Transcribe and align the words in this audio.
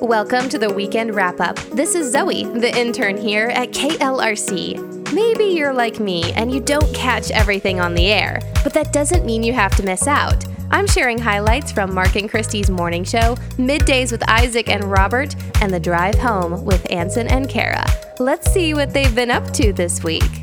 Welcome 0.00 0.48
to 0.48 0.58
the 0.58 0.72
weekend 0.72 1.14
wrap 1.14 1.40
up. 1.40 1.56
This 1.72 1.94
is 1.94 2.10
Zoe, 2.10 2.44
the 2.44 2.74
intern 2.74 3.18
here 3.18 3.48
at 3.48 3.72
KLRC. 3.72 5.12
Maybe 5.12 5.44
you're 5.44 5.74
like 5.74 6.00
me 6.00 6.32
and 6.32 6.50
you 6.50 6.58
don't 6.58 6.92
catch 6.94 7.30
everything 7.30 7.80
on 7.80 7.94
the 7.94 8.06
air, 8.06 8.40
but 8.64 8.72
that 8.72 8.94
doesn't 8.94 9.26
mean 9.26 9.42
you 9.42 9.52
have 9.52 9.76
to 9.76 9.82
miss 9.82 10.06
out. 10.06 10.42
I'm 10.70 10.86
sharing 10.86 11.18
highlights 11.18 11.70
from 11.70 11.92
Mark 11.94 12.16
and 12.16 12.30
Christy's 12.30 12.70
morning 12.70 13.04
show, 13.04 13.36
middays 13.58 14.10
with 14.10 14.26
Isaac 14.26 14.70
and 14.70 14.84
Robert, 14.84 15.36
and 15.60 15.70
the 15.70 15.78
drive 15.78 16.14
home 16.14 16.64
with 16.64 16.90
Ansen 16.90 17.28
and 17.28 17.46
Kara. 17.46 17.84
Let's 18.18 18.50
see 18.50 18.72
what 18.72 18.94
they've 18.94 19.14
been 19.14 19.30
up 19.30 19.50
to 19.52 19.74
this 19.74 20.02
week. 20.02 20.39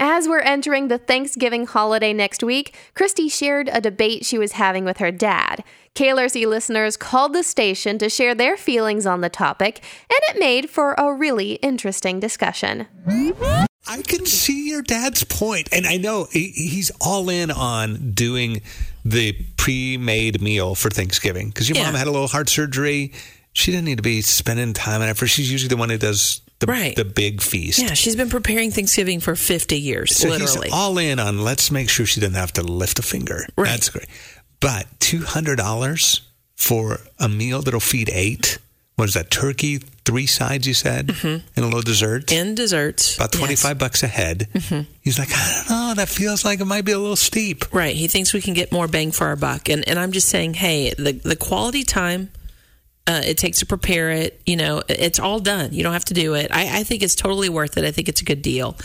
As 0.00 0.28
we're 0.28 0.38
entering 0.38 0.86
the 0.86 0.98
Thanksgiving 0.98 1.66
holiday 1.66 2.12
next 2.12 2.44
week, 2.44 2.76
Christy 2.94 3.28
shared 3.28 3.68
a 3.72 3.80
debate 3.80 4.24
she 4.24 4.38
was 4.38 4.52
having 4.52 4.84
with 4.84 4.98
her 4.98 5.10
dad. 5.10 5.64
KLRC 5.96 6.46
listeners 6.46 6.96
called 6.96 7.32
the 7.32 7.42
station 7.42 7.98
to 7.98 8.08
share 8.08 8.32
their 8.32 8.56
feelings 8.56 9.06
on 9.06 9.22
the 9.22 9.28
topic, 9.28 9.82
and 10.08 10.20
it 10.28 10.38
made 10.38 10.70
for 10.70 10.92
a 10.92 11.12
really 11.12 11.54
interesting 11.54 12.20
discussion. 12.20 12.86
I 13.88 14.02
can 14.02 14.24
see 14.24 14.68
your 14.68 14.82
dad's 14.82 15.24
point, 15.24 15.68
and 15.72 15.84
I 15.84 15.96
know 15.96 16.28
he's 16.30 16.92
all 17.00 17.28
in 17.28 17.50
on 17.50 18.12
doing 18.12 18.62
the 19.04 19.32
pre-made 19.56 20.40
meal 20.40 20.76
for 20.76 20.90
Thanksgiving 20.90 21.48
because 21.48 21.68
your 21.68 21.82
mom 21.82 21.94
had 21.94 22.06
a 22.06 22.12
little 22.12 22.28
heart 22.28 22.48
surgery. 22.48 23.12
She 23.52 23.72
didn't 23.72 23.86
need 23.86 23.96
to 23.96 24.02
be 24.02 24.20
spending 24.20 24.74
time 24.74 25.02
on 25.02 25.08
it. 25.08 25.16
For 25.16 25.26
she's 25.26 25.50
usually 25.50 25.68
the 25.68 25.76
one 25.76 25.88
who 25.88 25.98
does 25.98 26.42
the 26.60 26.66
Right. 26.66 26.96
the 26.96 27.04
big 27.04 27.40
feast. 27.42 27.78
Yeah, 27.78 27.94
she's 27.94 28.16
been 28.16 28.30
preparing 28.30 28.70
Thanksgiving 28.72 29.20
for 29.20 29.36
50 29.36 29.78
years, 29.78 30.16
So 30.16 30.28
literally. 30.28 30.68
he's 30.68 30.72
all 30.74 30.98
in 30.98 31.18
on 31.20 31.38
let's 31.44 31.70
make 31.70 31.88
sure 31.88 32.04
she 32.06 32.20
doesn't 32.20 32.34
have 32.34 32.52
to 32.54 32.62
lift 32.62 32.98
a 32.98 33.02
finger. 33.02 33.46
Right. 33.56 33.68
That's 33.70 33.88
great. 33.90 34.06
But 34.60 34.86
two 34.98 35.22
hundred 35.22 35.56
dollars 35.56 36.22
for 36.56 36.98
a 37.20 37.28
meal 37.28 37.62
that'll 37.62 37.78
feed 37.80 38.10
eight. 38.12 38.58
What 38.96 39.08
is 39.08 39.14
that? 39.14 39.30
Turkey, 39.30 39.78
three 40.04 40.26
sides 40.26 40.66
you 40.66 40.74
said, 40.74 41.14
and 41.22 41.42
a 41.56 41.60
little 41.62 41.82
dessert. 41.82 42.26
Mm-hmm. 42.26 42.48
and 42.48 42.56
desserts. 42.56 43.14
about 43.14 43.30
25 43.30 43.70
Yes. 43.70 43.78
bucks 43.78 44.02
a 44.02 44.08
head. 44.08 44.48
He's 45.00 45.20
like, 45.20 45.28
I 45.32 45.62
don't 45.68 45.70
know. 45.70 45.94
That 45.94 46.08
feels 46.08 46.44
like 46.44 46.58
it 46.58 46.64
might 46.64 46.84
be 46.84 46.90
a 46.90 46.98
little 46.98 47.14
steep. 47.14 47.72
Right. 47.72 47.94
He 47.94 48.08
thinks 48.08 48.34
we 48.34 48.40
can 48.40 48.54
get 48.54 48.72
more 48.72 48.88
bang 48.88 49.12
for 49.12 49.28
our 49.28 49.36
buck. 49.36 49.68
And 49.68 49.88
and 49.88 49.96
I'm 50.00 50.10
just 50.10 50.28
saying, 50.28 50.54
hey, 50.54 50.92
the 50.98 51.12
the 51.12 51.36
quality 51.36 51.84
time 51.84 52.30
uh, 53.08 53.22
it 53.24 53.38
takes 53.38 53.60
to 53.60 53.66
prepare 53.66 54.10
it, 54.10 54.40
you 54.44 54.56
know, 54.56 54.82
it's 54.86 55.18
all 55.18 55.40
done. 55.40 55.72
You 55.72 55.82
don't 55.82 55.94
have 55.94 56.04
to 56.06 56.14
do 56.14 56.34
it. 56.34 56.50
I, 56.52 56.80
I 56.80 56.84
think 56.84 57.02
it's 57.02 57.14
totally 57.14 57.48
worth 57.48 57.78
it. 57.78 57.84
I 57.86 57.90
think 57.90 58.08
it's 58.08 58.20
a 58.20 58.24
good 58.24 58.42
deal. 58.42 58.76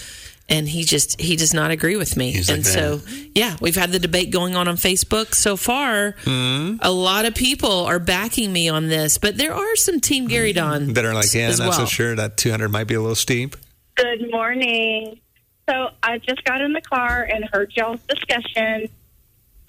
And 0.50 0.68
he 0.68 0.84
just 0.84 1.20
he 1.22 1.36
does 1.36 1.54
not 1.54 1.72
agree 1.72 1.96
with 1.96 2.18
me. 2.18 2.32
He's 2.32 2.50
like 2.50 2.58
and 2.58 2.66
so 2.66 3.02
yeah, 3.34 3.56
we've 3.62 3.76
had 3.76 3.92
the 3.92 4.00
debate 4.00 4.32
going 4.32 4.56
on 4.56 4.68
on 4.68 4.76
Facebook 4.76 5.36
so 5.36 5.56
far. 5.56 6.14
Mm-hmm. 6.24 6.78
A 6.82 6.92
lot 6.92 7.26
of 7.26 7.34
people 7.34 7.86
are 7.86 8.00
backing 8.00 8.52
me 8.52 8.68
on 8.70 8.88
this, 8.88 9.18
but 9.18 9.38
there 9.38 9.54
are 9.54 9.76
some 9.76 10.00
Team 10.00 10.28
Gary 10.28 10.52
Don 10.52 10.94
That 10.94 11.06
are 11.06 11.14
like, 11.14 11.34
yeah, 11.34 11.50
I'm 11.50 11.58
not 11.58 11.76
so 11.76 11.86
sure. 11.86 12.16
That 12.16 12.38
two 12.38 12.52
hundred 12.52 12.70
might 12.70 12.88
be 12.88 12.94
a 12.94 13.02
little 13.02 13.16
steep. 13.16 13.56
Good 13.96 14.32
morning. 14.32 15.20
So 15.70 15.90
I 16.02 16.18
just 16.18 16.44
got 16.44 16.62
in 16.62 16.74
the 16.74 16.82
car 16.82 17.24
and 17.24 17.46
heard 17.52 17.72
y'all's 17.76 18.02
discussion. 18.02 18.90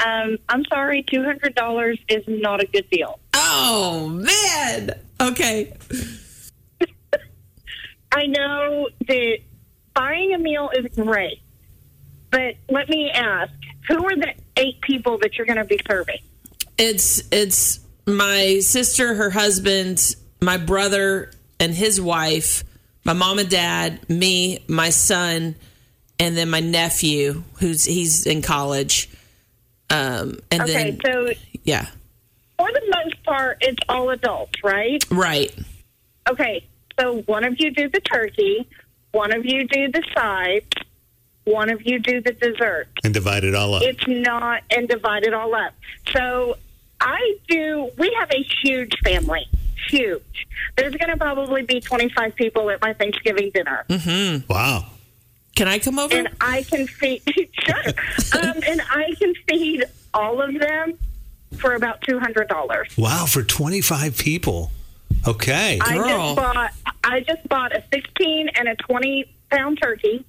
Um, 0.05 0.39
I'm 0.49 0.65
sorry, 0.67 1.03
two 1.03 1.23
hundred 1.23 1.55
dollars 1.55 1.99
is 2.09 2.25
not 2.27 2.63
a 2.63 2.67
good 2.67 2.89
deal. 2.91 3.21
Oh 3.35 4.09
man. 4.09 4.99
Okay. 5.21 5.75
I 8.13 8.27
know 8.27 8.89
that 9.09 9.39
buying 9.95 10.35
a 10.35 10.39
meal 10.39 10.71
is 10.75 10.87
great, 10.95 11.41
but 12.31 12.57
let 12.69 12.89
me 12.89 13.11
ask: 13.11 13.53
Who 13.89 14.05
are 14.05 14.17
the 14.17 14.35
eight 14.57 14.81
people 14.81 15.19
that 15.19 15.37
you're 15.37 15.47
going 15.47 15.59
to 15.59 15.65
be 15.65 15.81
serving? 15.89 16.19
It's 16.79 17.23
it's 17.31 17.81
my 18.07 18.59
sister, 18.61 19.15
her 19.15 19.31
husband, 19.31 20.17
my 20.41 20.57
brother 20.57 21.31
and 21.61 21.73
his 21.73 22.01
wife, 22.01 22.65
my 23.05 23.13
mom 23.13 23.39
and 23.39 23.49
dad, 23.49 24.09
me, 24.09 24.65
my 24.69 24.91
son, 24.91 25.55
and 26.19 26.37
then 26.37 26.51
my 26.51 26.61
nephew, 26.61 27.43
who's 27.61 27.85
he's 27.85 28.27
in 28.27 28.43
college. 28.43 29.09
Um, 29.95 30.39
and 30.51 30.63
Okay, 30.63 30.91
then 30.91 31.01
so 31.05 31.33
yeah, 31.65 31.87
for 32.59 32.69
the 32.73 32.83
most 33.03 33.23
part, 33.25 33.59
it's 33.61 33.79
all 33.89 34.11
adults, 34.11 34.63
right? 34.65 35.03
right. 35.11 35.55
Okay, 36.31 36.65
so 36.99 37.19
one 37.23 37.45
of 37.45 37.55
you 37.59 37.71
do 37.71 37.89
the 37.89 38.01
turkey, 38.01 38.69
one 39.13 39.33
of 39.33 39.45
you 39.45 39.67
do 39.69 39.91
the 39.93 40.03
sides, 40.17 40.67
one 41.45 41.71
of 41.71 41.83
you 41.87 41.99
do 41.99 42.21
the 42.21 42.33
dessert. 42.33 42.89
And 43.05 43.13
divide 43.15 43.45
it 43.45 43.55
all 43.55 43.75
up. 43.75 43.83
it's 43.83 44.05
not 44.09 44.63
and 44.71 44.89
divide 44.89 45.25
it 45.25 45.35
all 45.35 45.55
up. 45.55 45.73
So 46.13 46.57
I 47.01 47.37
do. 47.49 47.91
We 47.99 48.17
have 48.19 48.31
a 48.31 48.43
huge 48.63 48.93
family, 49.05 49.47
huge. 49.91 50.47
There's 50.77 50.95
going 50.97 51.11
to 51.11 51.17
probably 51.19 51.63
be 51.63 51.81
25 51.81 52.35
people 52.35 52.71
at 52.71 52.81
my 52.81 52.95
Thanksgiving 52.95 53.51
dinner, 53.55 53.85
wow. 54.49 54.87
Can 55.55 55.69
I 55.69 55.79
come 55.79 55.99
over? 55.99 56.15
and 56.17 56.29
I 56.41 56.63
can 56.65 56.87
feed. 56.87 57.23
sure, 57.53 57.87
um, 58.43 58.61
and 58.67 58.81
I 58.91 59.15
can 59.19 59.35
feed 59.49 59.85
all 60.13 60.41
of 60.43 60.59
them 60.59 60.99
for 61.59 61.75
about 61.75 62.01
two 62.03 62.19
hundred 62.19 62.49
dollars. 62.49 62.89
Wow, 62.99 63.27
for 63.27 63.43
twenty 63.43 63.81
five 63.81 64.17
people. 64.19 64.71
Okay. 65.27 65.79
I 65.81 65.95
Girl. 65.95 66.07
just 66.09 66.37
bought. 66.37 66.73
I 67.05 67.21
just 67.21 67.49
bought 67.49 67.75
a 67.75 67.83
16 67.93 68.49
and 68.57 68.69
a 68.69 68.75
20 68.77 69.25
pound 69.51 69.79
turkey 69.81 70.25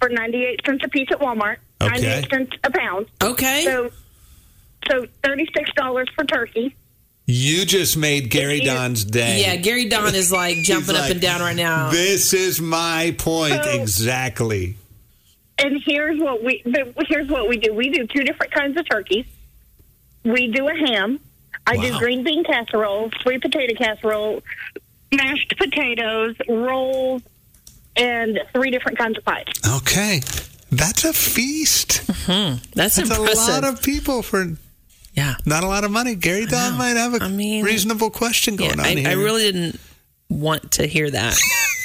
for 0.00 0.08
98 0.08 0.60
cents 0.64 0.84
a 0.84 0.88
piece 0.88 1.08
at 1.10 1.18
Walmart. 1.20 1.56
Okay. 1.80 2.00
98 2.00 2.30
cents 2.30 2.52
a 2.64 2.70
pound. 2.70 3.06
okay. 3.22 3.62
So, 3.64 3.90
so 4.88 5.06
36 5.24 5.70
dollars 5.74 6.08
for 6.16 6.24
turkey. 6.24 6.74
You 7.26 7.64
just 7.64 7.96
made 7.96 8.30
Gary 8.30 8.56
It 8.58 8.62
is- 8.64 8.68
Don's 8.68 9.04
day. 9.04 9.40
yeah, 9.42 9.56
Gary 9.56 9.88
Don 9.88 10.14
is 10.14 10.32
like 10.32 10.56
jumping 10.62 10.96
up 10.96 11.08
and 11.10 11.20
down 11.20 11.40
right 11.40 11.56
now. 11.56 11.90
This 11.90 12.32
is 12.34 12.60
my 12.60 13.14
point 13.18 13.62
So- 13.64 13.80
exactly. 13.80 14.76
And 15.58 15.80
here's 15.84 16.18
what 16.20 16.42
we 16.42 16.62
the- 16.64 16.92
here's 17.08 17.28
what 17.28 17.48
we 17.48 17.56
do. 17.58 17.72
We 17.72 17.90
do 17.90 18.06
two 18.06 18.24
different 18.24 18.52
kinds 18.52 18.76
of 18.78 18.88
turkeys. 18.88 19.26
We 20.24 20.48
do 20.48 20.68
a 20.68 20.74
ham. 20.74 21.20
I 21.66 21.76
do 21.76 21.96
green 21.98 22.24
bean 22.24 22.42
casserole, 22.42 23.10
sweet 23.20 23.40
potato 23.40 23.74
casserole, 23.74 24.42
mashed 25.12 25.54
potatoes, 25.56 26.34
rolls, 26.48 27.22
and 27.96 28.40
three 28.52 28.70
different 28.70 28.98
kinds 28.98 29.16
of 29.18 29.24
pies. 29.24 29.46
Okay. 29.76 30.22
That's 30.72 31.04
a 31.04 31.12
feast. 31.12 32.06
Mm-hmm. 32.08 32.56
That's, 32.74 32.96
That's 32.96 33.10
impressive. 33.10 33.48
a 33.48 33.60
lot 33.60 33.64
of 33.64 33.82
people 33.82 34.22
for 34.22 34.56
yeah. 35.14 35.34
not 35.46 35.64
a 35.64 35.66
lot 35.66 35.84
of 35.84 35.90
money. 35.90 36.14
Gary 36.14 36.46
Don 36.46 36.76
might 36.78 36.96
have 36.96 37.14
a 37.14 37.22
I 37.24 37.28
mean- 37.28 37.64
reasonable 37.64 38.10
question 38.10 38.54
Yeah, 38.54 38.68
going 38.68 38.80
on 38.80 38.86
I, 38.86 38.94
here. 38.94 39.08
I 39.08 39.12
really 39.12 39.42
didn't 39.50 39.80
want 40.28 40.72
to 40.72 40.86
hear 40.86 41.10
that. 41.10 41.38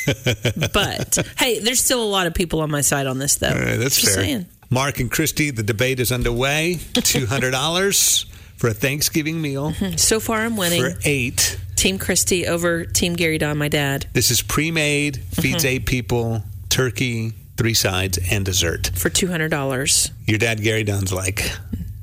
but 0.73 1.17
hey, 1.38 1.59
there's 1.59 1.79
still 1.81 2.01
a 2.03 2.05
lot 2.09 2.27
of 2.27 2.33
people 2.33 2.61
on 2.61 2.71
my 2.71 2.81
side 2.81 3.07
on 3.07 3.19
this, 3.19 3.35
though. 3.35 3.49
All 3.49 3.53
right, 3.55 3.75
that's 3.77 3.99
Just 3.99 4.15
fair. 4.15 4.23
saying. 4.23 4.45
Mark 4.69 4.99
and 4.99 5.09
Christy, 5.11 5.49
the 5.51 5.63
debate 5.63 5.99
is 5.99 6.11
underway. 6.11 6.79
Two 6.93 7.25
hundred 7.25 7.51
dollars 7.51 8.25
for 8.57 8.67
a 8.69 8.73
Thanksgiving 8.73 9.41
meal 9.41 9.73
So 9.97 10.19
far, 10.19 10.39
I'm 10.39 10.57
winning. 10.57 10.81
for 10.81 10.97
eight. 11.05 11.59
Team 11.75 11.99
Christy 11.99 12.47
over 12.47 12.85
Team 12.85 13.13
Gary 13.13 13.38
Don, 13.38 13.57
my 13.57 13.67
dad, 13.67 14.07
This 14.13 14.31
is 14.31 14.41
pre-made, 14.41 15.17
feeds 15.17 15.57
Mm-hmm. 15.63 15.67
eight 15.67 15.85
people, 15.85 16.44
turkey, 16.69 17.33
three 17.55 17.75
sides, 17.75 18.17
and 18.31 18.44
dessert. 18.44 18.91
for 18.95 19.09
two 19.09 19.27
hundred 19.27 19.49
dollars. 19.49 20.11
Your 20.25 20.38
dad 20.39 20.61
Gary 20.61 20.83
Don's 20.83 21.13
like, 21.13 21.49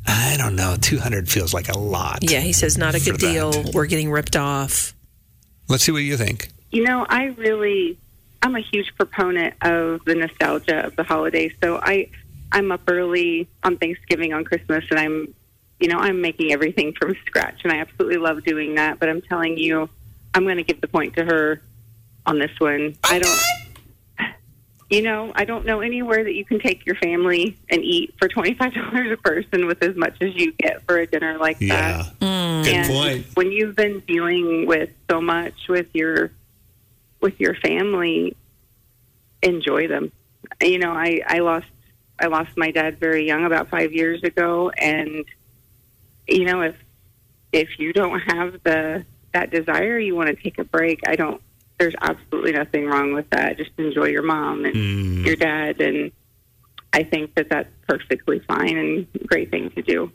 I 0.07 0.37
don't 0.37 0.57
know, 0.57 0.77
two 0.81 0.99
hundred 0.99 1.29
feels 1.29 1.55
like 1.55 1.69
a 1.69 1.79
lot. 1.79 2.19
Yeah, 2.23 2.41
he 2.41 2.53
says 2.53 2.77
not 2.77 2.95
a 2.95 2.99
For 3.01 3.13
good 3.13 3.21
that. 3.21 3.33
deal. 3.33 3.73
We're 3.73 3.87
getting 3.87 4.11
ripped 4.11 4.37
off. 4.37 4.95
Let's 5.69 5.85
see 5.85 5.93
what 5.93 6.03
you 6.03 6.17
think. 6.17 6.51
You 6.71 6.83
know, 6.83 7.07
I 7.09 7.27
really, 7.27 7.99
I'm 8.43 8.55
a 8.57 8.61
huge 8.61 8.95
proponent 8.97 9.55
of 9.63 10.05
the 10.05 10.15
nostalgia 10.15 10.85
of 10.87 10.97
the 10.97 11.05
holidays. 11.05 11.53
So 11.63 11.79
I, 11.83 12.11
I'm 12.53 12.71
up 12.71 12.83
early 12.89 13.49
on 13.63 13.79
Thanksgiving, 13.79 14.35
on 14.35 14.45
Christmas, 14.45 14.85
and 14.91 14.99
I'm, 14.99 15.35
you 15.81 15.89
know, 15.89 15.99
I'm 15.99 16.21
making 16.21 16.53
everything 16.53 16.93
from 16.93 17.15
scratch, 17.27 17.63
and 17.65 17.73
I 17.73 17.77
absolutely 17.77 18.19
love 18.19 18.45
doing 18.45 18.75
that. 18.75 18.99
But 18.99 19.09
I'm 19.09 19.23
telling 19.23 19.57
you, 19.57 19.89
I'm 20.35 20.43
going 20.45 20.59
to 20.59 20.63
give 20.65 20.81
the 20.81 20.89
point 20.89 21.15
to 21.17 21.25
her 21.25 21.63
on 22.27 22.39
this 22.39 22.53
one. 22.59 22.97
I 23.05 23.21
don't. 23.21 23.39
You 24.91 25.03
know, 25.03 25.33
I 25.35 25.45
don't 25.45 25.65
know 25.65 25.81
anywhere 25.81 26.23
that 26.23 26.35
you 26.35 26.45
can 26.45 26.61
take 26.61 26.85
your 26.85 26.95
family 26.97 27.59
and 27.71 27.83
eat 27.83 28.15
for 28.19 28.29
twenty 28.29 28.55
five 28.55 28.75
dollars 28.75 29.11
a 29.11 29.17
person 29.17 29.67
with 29.67 29.83
as 29.83 29.97
much 29.97 30.17
as 30.21 30.35
you 30.35 30.53
get 30.53 30.83
for 30.87 30.99
a 30.99 31.07
dinner 31.07 31.39
like 31.39 31.59
that. 31.61 32.13
Yeah. 32.21 32.63
Good 32.65 32.75
And 32.75 32.89
point. 32.89 33.27
When 33.35 33.51
you've 33.51 33.77
been 33.77 34.01
dealing 34.01 34.67
with 34.67 34.91
so 35.11 35.21
much 35.21 35.69
with 35.69 35.89
your 35.95 36.31
with 37.21 37.41
your 37.41 37.55
family, 37.55 38.37
enjoy 39.43 39.89
them. 39.89 40.13
You 40.61 40.79
know, 40.79 40.93
I 40.93 41.23
I 41.27 41.39
lost 41.39 41.67
I 42.21 42.27
lost 42.27 42.57
my 42.57 42.71
dad 42.71 42.99
very 43.01 43.27
young, 43.27 43.45
about 43.45 43.69
five 43.69 43.93
years 43.93 44.23
ago, 44.23 44.71
and 44.71 45.25
you 46.29 46.45
know 46.45 46.63
if 46.63 46.77
if 47.53 47.79
you 47.79 47.93
don't 47.93 48.21
have 48.21 48.61
the 48.65 49.05
that 49.33 49.51
desire, 49.51 49.99
you 49.99 50.15
want 50.15 50.29
to 50.29 50.43
take 50.43 50.59
a 50.59 50.65
break. 50.65 51.01
I 51.07 51.17
don't. 51.17 51.41
There's 51.85 51.95
absolutely 52.01 52.53
nothing 52.53 52.87
wrong 52.87 53.13
with 53.13 53.29
that. 53.29 53.59
Just 53.59 53.73
enjoy 53.77 54.07
your 54.07 54.23
mom 54.23 54.65
and 54.65 54.75
Mm. 54.75 55.27
your 55.27 55.37
dad, 55.37 55.83
and 55.83 56.11
I 56.95 57.03
think 57.03 57.35
that 57.35 57.51
that's 57.51 57.69
perfectly 57.87 58.39
fine 58.49 58.79
and 58.79 59.07
great 59.27 59.51
thing 59.51 59.69
to 59.73 59.83
do. 59.83 60.11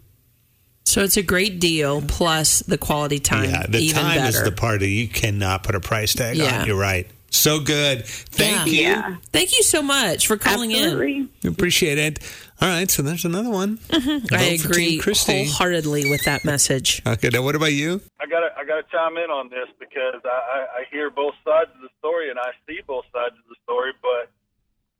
So 0.85 1.03
it's 1.03 1.17
a 1.17 1.21
great 1.21 1.59
deal 1.59 2.01
plus 2.01 2.61
the 2.61 2.79
quality 2.79 3.19
time. 3.19 3.51
Yeah, 3.51 3.67
the 3.69 3.77
even 3.81 4.01
time 4.01 4.25
is 4.25 4.41
the 4.41 4.51
part 4.51 4.79
that 4.79 4.87
you 4.89 5.07
cannot 5.07 5.61
put 5.61 5.75
a 5.75 5.79
price 5.79 6.15
tag 6.15 6.37
Yeah. 6.37 6.61
on. 6.61 6.65
You're 6.67 6.75
right. 6.75 7.05
So 7.29 7.59
good. 7.59 8.03
Thank 8.07 8.65
Yeah. 8.65 8.73
you. 8.73 8.81
Yeah. 8.81 9.15
Thank 9.31 9.55
you 9.55 9.61
so 9.61 9.83
much 9.83 10.25
for 10.25 10.37
calling 10.37 10.71
in. 10.71 10.77
Absolutely. 10.85 11.27
Appreciate 11.45 11.99
it. 11.99 12.19
All 12.61 12.67
right, 12.67 12.91
so 12.91 13.01
there's 13.01 13.23
another 13.23 13.49
one. 13.49 13.77
Mm-hmm. 13.87 14.35
I 14.35 14.59
agree 14.59 14.99
Team 14.99 15.47
wholeheartedly 15.47 16.09
with 16.09 16.25
that 16.25 16.43
message. 16.43 17.01
Okay, 17.07 17.29
now 17.31 17.41
what 17.41 17.55
about 17.55 17.71
you? 17.71 18.01
I 18.19 18.25
got 18.25 18.43
I 18.57 18.65
got 18.65 18.83
to 18.83 18.85
chime 18.91 19.15
in 19.15 19.31
on 19.31 19.49
this 19.49 19.69
because 19.79 20.19
I, 20.25 20.27
I, 20.27 20.59
I 20.79 20.83
hear 20.91 21.09
both 21.09 21.35
sides 21.45 21.71
of 21.75 21.81
the 21.81 21.89
story 21.99 22.29
and 22.29 22.37
I 22.37 22.51
see 22.67 22.79
both 22.85 23.05
sides 23.13 23.35
of 23.39 23.47
the 23.47 23.55
story. 23.63 23.93
But 24.01 24.29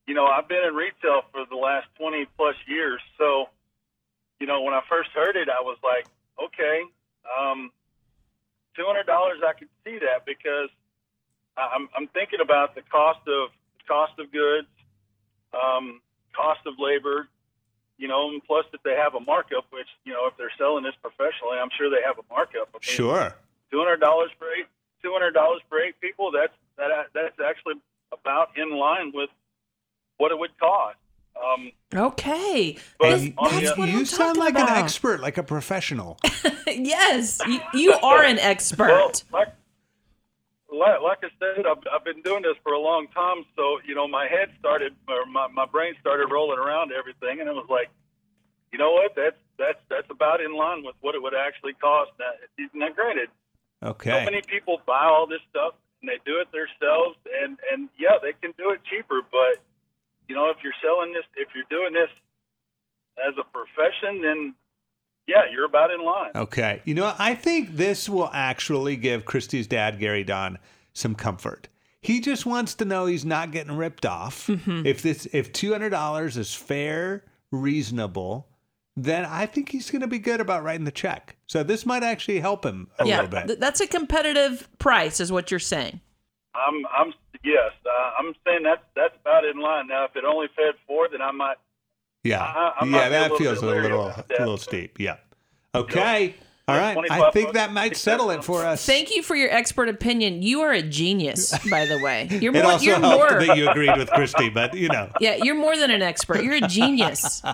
you 0.07 0.13
know, 0.15 0.25
I've 0.25 0.47
been 0.47 0.63
in 0.65 0.73
retail 0.73 1.23
for 1.33 1.43
the 1.49 1.57
last 1.57 1.87
twenty 1.99 2.25
plus 2.37 2.55
years, 2.65 3.01
so 3.17 3.49
you 4.39 4.47
know, 4.47 4.61
when 4.61 4.73
I 4.73 4.79
first 4.89 5.09
heard 5.13 5.35
it, 5.35 5.49
I 5.49 5.59
was 5.61 5.77
like, 5.83 6.07
okay, 6.41 6.81
um, 7.27 7.71
two 8.73 8.85
hundred 8.87 9.05
dollars, 9.05 9.39
I 9.45 9.51
could 9.51 9.67
see 9.83 9.99
that 9.99 10.23
because 10.25 10.69
I- 11.57 11.75
I'm 11.75 11.89
I'm 11.95 12.07
thinking 12.15 12.39
about 12.41 12.75
the 12.75 12.83
cost 12.87 13.19
of 13.27 13.49
cost 13.85 14.13
of 14.17 14.31
goods, 14.31 14.71
um, 15.51 15.99
cost 16.33 16.61
of 16.65 16.75
labor, 16.79 17.27
you 17.99 18.07
know, 18.07 18.29
and 18.29 18.41
plus 18.43 18.65
if 18.73 18.81
they 18.83 18.95
have 18.95 19.13
a 19.13 19.19
markup, 19.19 19.65
which 19.69 19.87
you 20.05 20.13
know, 20.13 20.25
if 20.25 20.33
they're 20.37 20.51
selling 20.57 20.83
this 20.83 20.95
professionally, 21.01 21.59
I'm 21.61 21.69
sure 21.77 21.89
they 21.91 22.01
have 22.03 22.17
a 22.17 22.25
markup. 22.33 22.69
I 22.73 22.79
mean, 22.79 22.81
Sure. 22.81 23.35
two 23.71 23.77
hundred 23.77 23.99
dollars 23.99 24.31
for 24.39 24.47
eight 24.57 24.65
two 25.03 25.11
hundred 25.13 25.31
dollars 25.33 25.61
for 25.69 25.79
eight 25.79 25.99
people. 26.01 26.31
That's 26.31 26.53
that 26.77 26.89
that's 27.13 27.37
actually 27.45 27.75
about 28.11 28.57
in 28.57 28.71
line 28.71 29.11
with 29.13 29.29
what 30.17 30.31
it 30.31 30.39
would 30.39 30.57
cost. 30.57 30.97
Um, 31.41 31.71
Okay. 31.95 32.77
But 32.99 33.09
That's- 33.09 33.31
on 33.37 33.49
the 33.53 33.59
that's 33.61 33.71
other- 33.71 33.79
what 33.81 33.89
you 33.89 33.99
I'm 33.99 34.05
sound 34.05 34.37
like 34.37 34.55
about. 34.55 34.69
an 34.69 34.83
expert, 34.83 35.19
like 35.21 35.37
a 35.37 35.43
professional. 35.43 36.17
yes, 36.67 37.39
you, 37.47 37.59
you 37.73 37.93
are 37.93 38.23
an 38.23 38.37
expert. 38.39 38.87
well, 38.89 39.11
like, 39.31 39.47
like 40.71 41.01
like 41.01 41.19
I 41.23 41.29
said, 41.39 41.65
I've, 41.65 41.83
I've 41.91 42.05
been 42.05 42.21
doing 42.21 42.43
this 42.43 42.57
for 42.63 42.73
a 42.73 42.79
long 42.79 43.07
time, 43.13 43.45
so 43.55 43.79
you 43.85 43.95
know 43.95 44.07
my 44.07 44.27
head 44.27 44.49
started, 44.59 44.95
or 45.07 45.25
my 45.25 45.47
my 45.47 45.65
brain 45.65 45.93
started 45.99 46.27
rolling 46.31 46.59
around 46.59 46.91
everything, 46.91 47.39
and 47.39 47.49
it 47.49 47.53
was 47.53 47.67
like, 47.69 47.89
you 48.71 48.79
know 48.79 48.91
what? 48.91 49.13
That's 49.15 49.39
that's 49.57 49.79
that's 49.89 50.09
about 50.09 50.41
in 50.41 50.55
line 50.55 50.83
with 50.83 50.95
what 51.01 51.15
it 51.15 51.21
would 51.21 51.33
actually 51.35 51.73
cost. 51.73 52.11
Now, 52.19 52.31
now 52.73 52.89
granted, 52.93 53.29
so 53.81 53.89
Okay. 53.91 54.25
many 54.25 54.41
people 54.41 54.81
buy 54.85 55.05
all 55.05 55.27
this 55.27 55.41
stuff 55.49 55.73
and 56.01 56.09
they 56.09 56.19
do 56.25 56.39
it 56.39 56.47
themselves 56.51 57.17
and 57.43 57.57
and 57.71 57.89
yeah 57.99 58.17
they 58.21 58.33
can 58.41 58.53
do 58.57 58.71
it 58.71 58.79
cheaper 58.89 59.21
but 59.31 59.59
you 60.27 60.35
know 60.35 60.49
if 60.49 60.57
you're 60.63 60.75
selling 60.81 61.13
this 61.13 61.23
if 61.35 61.49
you're 61.55 61.67
doing 61.69 61.93
this 61.93 62.09
as 63.19 63.33
a 63.39 63.43
profession 63.43 64.21
then 64.21 64.55
yeah 65.29 65.43
you're 65.51 65.65
about 65.65 65.91
in 65.91 66.01
line 66.03 66.31
Okay. 66.35 66.81
You 66.85 66.93
know, 66.95 67.13
I 67.19 67.35
think 67.35 67.75
this 67.75 68.09
will 68.09 68.29
actually 68.33 68.95
give 68.95 69.25
Christy's 69.25 69.67
dad, 69.67 69.99
Gary 69.99 70.23
Don, 70.23 70.57
some 70.93 71.15
comfort. 71.15 71.67
He 72.01 72.19
just 72.21 72.45
wants 72.45 72.75
to 72.75 72.85
know 72.85 73.05
he's 73.05 73.25
not 73.25 73.51
getting 73.51 73.75
ripped 73.75 74.05
off. 74.05 74.47
Mm-hmm. 74.47 74.85
If 74.85 75.01
this 75.01 75.27
if 75.33 75.51
two 75.53 75.71
hundred 75.71 75.89
dollars 75.91 76.37
is 76.37 76.53
fair, 76.53 77.23
reasonable, 77.51 78.47
then 78.95 79.25
I 79.25 79.45
think 79.45 79.69
he's 79.69 79.91
going 79.91 80.01
to 80.01 80.07
be 80.07 80.19
good 80.19 80.39
about 80.41 80.63
writing 80.63 80.85
the 80.85 80.91
check. 80.91 81.35
So 81.47 81.63
this 81.63 81.85
might 81.85 82.03
actually 82.03 82.39
help 82.39 82.65
him 82.65 82.87
a 82.99 83.05
yeah, 83.05 83.15
little 83.21 83.31
bit. 83.31 83.47
th- 83.47 83.59
that's 83.59 83.81
a 83.81 83.87
competitive 83.87 84.67
price, 84.79 85.19
is 85.19 85.31
what 85.31 85.51
you're 85.51 85.59
saying. 85.59 86.01
i'm 86.55 86.77
i'm 86.97 87.13
yes 87.43 87.71
uh, 87.85 88.09
i'm 88.19 88.33
saying 88.45 88.63
that's 88.63 88.83
that's 88.95 89.15
about 89.21 89.45
in 89.45 89.57
line 89.61 89.87
now 89.87 90.03
if 90.05 90.15
it 90.15 90.23
only 90.25 90.47
fed 90.55 90.73
four 90.87 91.07
then 91.11 91.21
i 91.21 91.31
might 91.31 91.57
yeah, 92.29 92.41
I- 92.43 92.73
I 92.81 92.85
yeah, 92.85 92.91
be 92.91 92.97
a 92.97 93.09
that 93.09 93.21
little 93.23 93.37
feels 93.37 93.61
bit 93.61 93.69
a 93.69 93.81
little 93.81 94.07
about 94.07 94.31
a 94.31 94.39
little 94.39 94.57
steep. 94.57 94.99
Yeah. 94.99 95.17
Okay. 95.75 96.35
All 96.67 96.77
right. 96.77 96.97
I 97.09 97.31
think 97.31 97.53
that 97.53 97.73
might 97.73 97.97
settle 97.97 98.29
it 98.29 98.43
for 98.43 98.63
us. 98.63 98.85
Thank 98.85 99.15
you 99.15 99.23
for 99.23 99.35
your 99.35 99.49
expert 99.49 99.89
opinion. 99.89 100.43
You 100.43 100.61
are 100.61 100.71
a 100.71 100.83
genius, 100.83 101.57
by 101.67 101.87
the 101.87 101.97
way. 101.97 102.27
You're 102.31 102.55
It 102.55 102.61
more. 102.61 102.73
also 102.73 102.85
You're 102.85 102.99
helped 102.99 103.31
more. 103.31 103.43
that 103.45 103.57
you 103.57 103.67
agreed 103.67 103.97
with 103.97 104.11
Christy, 104.11 104.49
but 104.49 104.75
you 104.75 104.87
know. 104.89 105.09
yeah, 105.19 105.37
you're 105.41 105.55
more 105.55 105.75
than 105.75 105.89
an 105.89 106.03
expert. 106.03 106.43
You're 106.43 106.57
a 106.57 106.61
genius. 106.61 107.41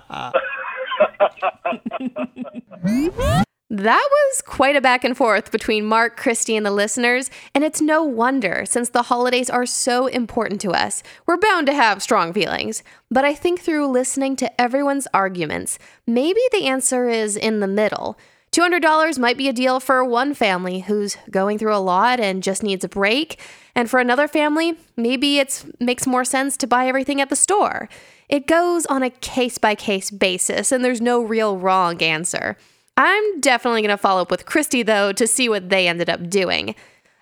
That 3.78 4.08
was 4.10 4.42
quite 4.42 4.78
a 4.78 4.82
back 4.82 5.04
and 5.04 5.18
forth 5.18 5.52
between 5.52 5.84
Mark, 5.86 6.16
Christy, 6.16 6.56
and 6.56 6.66
the 6.66 6.72
listeners, 6.72 7.30
and 7.54 7.62
it's 7.62 7.82
no 7.82 8.06
wonder 8.06 8.64
since 8.66 8.88
the 8.88 9.02
holidays 9.02 9.50
are 9.50 9.66
so 9.66 10.08
important 10.08 10.62
to 10.62 10.72
us. 10.72 11.04
We're 11.26 11.36
bound 11.36 11.68
to 11.68 11.74
have 11.74 12.02
strong 12.02 12.32
feelings. 12.32 12.84
But 13.12 13.26
I 13.26 13.34
think 13.34 13.60
through 13.60 13.88
listening 13.88 14.38
to 14.38 14.62
everyone's 14.62 15.10
arguments, 15.14 15.78
maybe 16.08 16.40
the 16.54 16.68
answer 16.68 17.10
is 17.10 17.36
in 17.36 17.60
the 17.60 17.68
middle. 17.68 18.18
$200 18.54 19.20
might 19.20 19.38
be 19.38 19.50
a 19.50 19.54
deal 19.54 19.82
for 19.82 20.06
one 20.06 20.34
family 20.34 20.80
who's 20.80 21.18
going 21.30 21.58
through 21.58 21.76
a 21.76 21.84
lot 21.84 22.22
and 22.22 22.44
just 22.44 22.64
needs 22.64 22.86
a 22.86 22.90
break, 22.90 23.42
and 23.76 23.90
for 23.90 24.00
another 24.00 24.30
family, 24.30 24.78
maybe 24.96 25.40
it 25.40 25.66
makes 25.82 26.08
more 26.08 26.24
sense 26.24 26.56
to 26.56 26.66
buy 26.66 26.88
everything 26.88 27.20
at 27.20 27.28
the 27.28 27.36
store. 27.36 27.90
It 28.30 28.48
goes 28.48 28.86
on 28.86 29.04
a 29.04 29.10
case 29.10 29.58
by 29.58 29.76
case 29.76 30.12
basis, 30.12 30.72
and 30.72 30.82
there's 30.82 31.02
no 31.02 31.22
real 31.22 31.58
wrong 31.58 32.02
answer. 32.02 32.56
I'm 32.98 33.42
definitely 33.42 33.82
going 33.82 33.90
to 33.90 33.98
follow 33.98 34.22
up 34.22 34.32
with 34.32 34.46
Christy, 34.46 34.82
though, 34.82 35.12
to 35.12 35.28
see 35.28 35.50
what 35.50 35.70
they 35.70 35.88
ended 35.88 36.10
up 36.10 36.30
doing. 36.30 36.76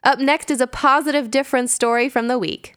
Up 0.03 0.19
next 0.19 0.51
is 0.51 0.61
a 0.61 0.67
positive 0.67 1.31
difference 1.31 1.73
story 1.73 2.09
from 2.09 2.27
the 2.27 2.37
week. 2.37 2.75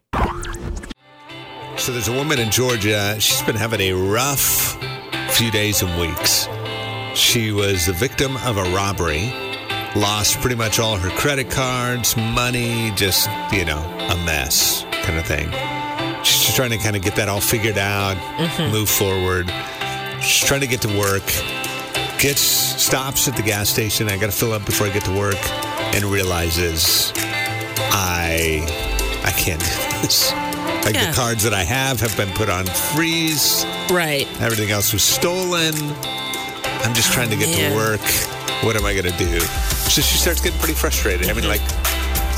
So 1.77 1.93
there's 1.93 2.09
a 2.09 2.13
woman 2.13 2.39
in 2.39 2.51
Georgia. 2.51 3.17
She's 3.21 3.43
been 3.43 3.57
having 3.57 3.81
a 3.81 3.93
rough 3.93 4.79
few 5.31 5.51
days 5.51 5.83
and 5.83 6.01
weeks. 6.01 6.49
She 7.15 7.53
was 7.53 7.85
the 7.87 7.93
victim 7.93 8.37
of 8.39 8.57
a 8.57 8.65
robbery, 8.75 9.31
lost 9.95 10.41
pretty 10.41 10.57
much 10.57 10.79
all 10.79 10.97
her 10.97 11.11
credit 11.11 11.51
cards, 11.51 12.17
money, 12.17 12.93
just, 12.97 13.29
you 13.53 13.67
know, 13.67 13.79
a 14.11 14.17
mess 14.25 14.87
kind 15.03 15.19
of 15.19 15.27
thing. 15.27 15.51
She's 16.25 16.45
just 16.45 16.57
trying 16.57 16.71
to 16.71 16.79
kind 16.79 16.97
of 16.97 17.03
get 17.03 17.15
that 17.17 17.29
all 17.29 17.41
figured 17.41 17.77
out, 17.77 18.17
mm-hmm. 18.17 18.73
move 18.73 18.89
forward. 18.89 19.53
She's 20.23 20.47
trying 20.49 20.63
to 20.63 20.67
get 20.67 20.81
to 20.83 20.99
work, 20.99 21.25
gets 22.19 22.41
stops 22.41 23.29
at 23.29 23.37
the 23.37 23.43
gas 23.43 23.69
station. 23.69 24.09
I 24.09 24.17
got 24.17 24.27
to 24.27 24.37
fill 24.37 24.53
up 24.53 24.65
before 24.65 24.87
I 24.87 24.91
get 24.91 25.05
to 25.05 25.13
work, 25.17 25.37
and 25.95 26.05
realizes 26.05 27.13
I 27.91 28.65
I 29.25 29.31
can't 29.33 29.61
do 29.61 30.01
this. 30.03 30.33
Like 30.85 30.95
Yeah. 30.95 31.11
the 31.11 31.17
cards 31.17 31.43
that 31.43 31.53
I 31.55 31.65
have 31.65 32.01
have 32.01 32.17
been 32.17 32.31
put 32.35 32.49
on 32.49 32.67
freeze. 32.67 33.65
right. 33.91 34.27
Everything 34.41 34.71
else 34.71 34.93
was 34.93 35.03
stolen. 35.03 35.75
I'm 36.85 36.95
just 36.95 37.13
trying 37.13 37.31
to 37.31 37.37
get 37.37 37.55
to 37.55 37.75
work. 37.75 38.01
What 38.63 38.77
am 38.77 38.85
I 38.87 38.93
going 38.95 39.11
to 39.11 39.19
do? 39.19 39.41
So 39.41 40.01
she 40.03 40.17
starts 40.19 40.41
getting 40.41 40.59
pretty 40.59 40.75
frustrated. 40.75 41.29
I 41.29 41.33
mean, 41.33 41.49
like, 41.49 41.61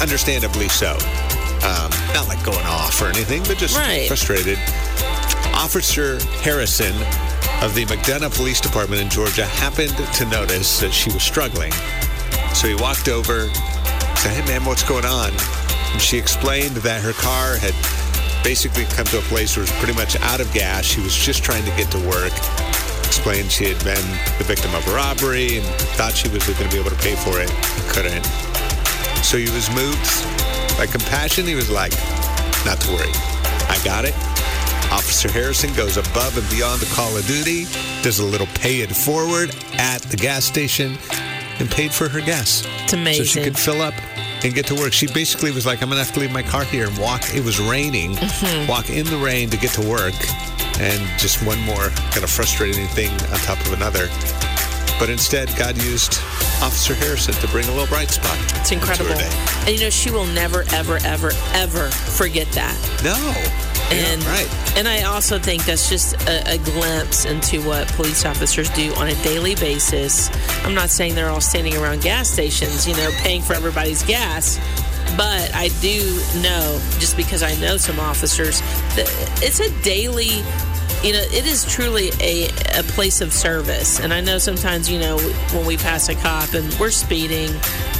understandably 0.00 0.68
so. 0.68 0.92
Um, 1.62 1.90
not 2.14 2.26
like 2.28 2.42
going 2.44 2.64
off 2.66 3.00
or 3.02 3.06
anything, 3.06 3.42
but 3.44 3.58
just 3.58 3.76
Right. 3.76 4.08
frustrated. 4.08 4.58
Officer 5.54 6.18
Harrison 6.42 6.94
of 7.62 7.74
the 7.74 7.84
McDonough 7.86 8.34
Police 8.36 8.60
Department 8.60 9.02
in 9.02 9.10
Georgia 9.10 9.44
happened 9.44 9.96
to 10.14 10.24
notice 10.26 10.78
that 10.78 10.92
she 10.92 11.10
was 11.10 11.22
struggling. 11.22 11.72
So 12.54 12.68
he 12.68 12.74
walked 12.74 13.08
over, 13.08 13.48
said, 14.14 14.30
Hey, 14.30 14.46
man, 14.46 14.64
what's 14.64 14.86
going 14.86 15.04
on? 15.04 15.30
And 15.92 16.00
she 16.00 16.18
explained 16.18 16.76
that 16.86 17.02
her 17.02 17.12
car 17.12 17.56
had 17.56 17.74
basically 18.44 18.84
come 18.94 19.06
to 19.06 19.18
a 19.18 19.26
place 19.26 19.56
where 19.56 19.64
it 19.64 19.70
was 19.70 19.78
pretty 19.80 19.94
much 19.94 20.14
out 20.20 20.40
of 20.40 20.52
gas. 20.52 20.84
She 20.84 21.00
was 21.00 21.14
just 21.14 21.42
trying 21.42 21.64
to 21.64 21.70
get 21.74 21.90
to 21.90 21.98
work. 22.06 22.32
Explained 23.02 23.50
she 23.50 23.66
had 23.66 23.82
been 23.82 24.06
the 24.38 24.44
victim 24.44 24.72
of 24.74 24.86
a 24.86 24.94
robbery 24.94 25.58
and 25.58 25.66
thought 25.98 26.14
she 26.14 26.28
was 26.28 26.46
going 26.46 26.62
to 26.62 26.70
be 26.70 26.78
able 26.78 26.90
to 26.90 27.02
pay 27.02 27.16
for 27.16 27.40
it. 27.40 27.50
Couldn't. 27.90 28.24
So 29.26 29.36
he 29.36 29.50
was 29.50 29.66
moved 29.74 30.06
by 30.78 30.86
compassion. 30.86 31.44
He 31.44 31.56
was 31.56 31.70
like, 31.70 31.92
Not 32.62 32.78
to 32.86 32.92
worry. 32.94 33.10
I 33.66 33.80
got 33.82 34.04
it. 34.04 34.14
Officer 34.90 35.30
Harrison 35.30 35.72
goes 35.74 35.96
above 35.96 36.36
and 36.38 36.48
beyond 36.50 36.80
the 36.80 36.92
call 36.94 37.14
of 37.16 37.26
duty, 37.26 37.64
does 38.02 38.20
a 38.20 38.24
little 38.24 38.46
pay 38.54 38.80
it 38.80 38.90
forward 38.90 39.54
at 39.74 40.00
the 40.02 40.16
gas 40.16 40.44
station, 40.44 40.96
and 41.58 41.70
paid 41.70 41.92
for 41.92 42.08
her 42.08 42.20
gas. 42.20 42.66
It's 42.84 43.18
So 43.18 43.24
she 43.24 43.42
could 43.42 43.58
fill 43.58 43.82
up 43.82 43.94
and 44.44 44.54
get 44.54 44.66
to 44.66 44.74
work. 44.74 44.92
She 44.92 45.06
basically 45.06 45.50
was 45.50 45.66
like, 45.66 45.82
I'm 45.82 45.88
going 45.88 45.98
to 45.98 46.04
have 46.04 46.14
to 46.14 46.20
leave 46.20 46.32
my 46.32 46.42
car 46.42 46.64
here 46.64 46.86
and 46.86 46.96
walk. 46.98 47.34
It 47.34 47.44
was 47.44 47.60
raining. 47.60 48.12
Mm-hmm. 48.12 48.68
Walk 48.68 48.90
in 48.90 49.04
the 49.06 49.16
rain 49.16 49.50
to 49.50 49.56
get 49.56 49.72
to 49.72 49.86
work. 49.86 50.14
And 50.80 51.18
just 51.18 51.44
one 51.44 51.58
more 51.62 51.88
kind 52.12 52.22
of 52.22 52.30
frustrating 52.30 52.86
thing 52.88 53.10
on 53.10 53.38
top 53.40 53.58
of 53.66 53.72
another. 53.72 54.08
But 54.98 55.10
instead, 55.10 55.48
God 55.56 55.76
used 55.82 56.14
Officer 56.62 56.94
Harrison 56.94 57.34
to 57.34 57.48
bring 57.48 57.66
a 57.66 57.70
little 57.72 57.86
bright 57.86 58.10
spot. 58.10 58.38
It's 58.56 58.72
incredible. 58.72 59.12
And 59.12 59.70
you 59.70 59.80
know, 59.80 59.90
she 59.90 60.10
will 60.10 60.26
never, 60.26 60.64
ever, 60.72 60.98
ever, 61.04 61.32
ever 61.52 61.88
forget 61.88 62.46
that. 62.52 62.76
No. 63.02 63.67
And 63.90 64.22
yeah, 64.22 64.30
right. 64.30 64.76
and 64.76 64.86
I 64.86 65.02
also 65.04 65.38
think 65.38 65.64
that's 65.64 65.88
just 65.88 66.14
a, 66.28 66.54
a 66.54 66.58
glimpse 66.58 67.24
into 67.24 67.62
what 67.62 67.88
police 67.88 68.26
officers 68.26 68.68
do 68.70 68.92
on 68.94 69.08
a 69.08 69.14
daily 69.22 69.54
basis. 69.54 70.30
I'm 70.64 70.74
not 70.74 70.90
saying 70.90 71.14
they're 71.14 71.30
all 71.30 71.40
standing 71.40 71.74
around 71.76 72.02
gas 72.02 72.28
stations, 72.28 72.86
you 72.86 72.94
know, 72.94 73.10
paying 73.18 73.40
for 73.40 73.54
everybody's 73.54 74.02
gas. 74.02 74.58
But 75.16 75.54
I 75.54 75.68
do 75.80 75.98
know, 76.42 76.78
just 76.98 77.16
because 77.16 77.42
I 77.42 77.54
know 77.56 77.78
some 77.78 77.98
officers, 77.98 78.60
that 78.94 79.08
it's 79.42 79.60
a 79.60 79.70
daily 79.82 80.42
you 81.04 81.12
know, 81.12 81.20
it 81.20 81.46
is 81.46 81.64
truly 81.64 82.10
a, 82.20 82.48
a 82.78 82.82
place 82.82 83.20
of 83.20 83.32
service. 83.32 84.00
And 84.00 84.12
I 84.12 84.20
know 84.20 84.38
sometimes, 84.38 84.90
you 84.90 84.98
know, 84.98 85.18
when 85.54 85.66
we 85.66 85.76
pass 85.76 86.08
a 86.08 86.14
cop 86.14 86.54
and 86.54 86.72
we're 86.78 86.90
speeding, 86.90 87.50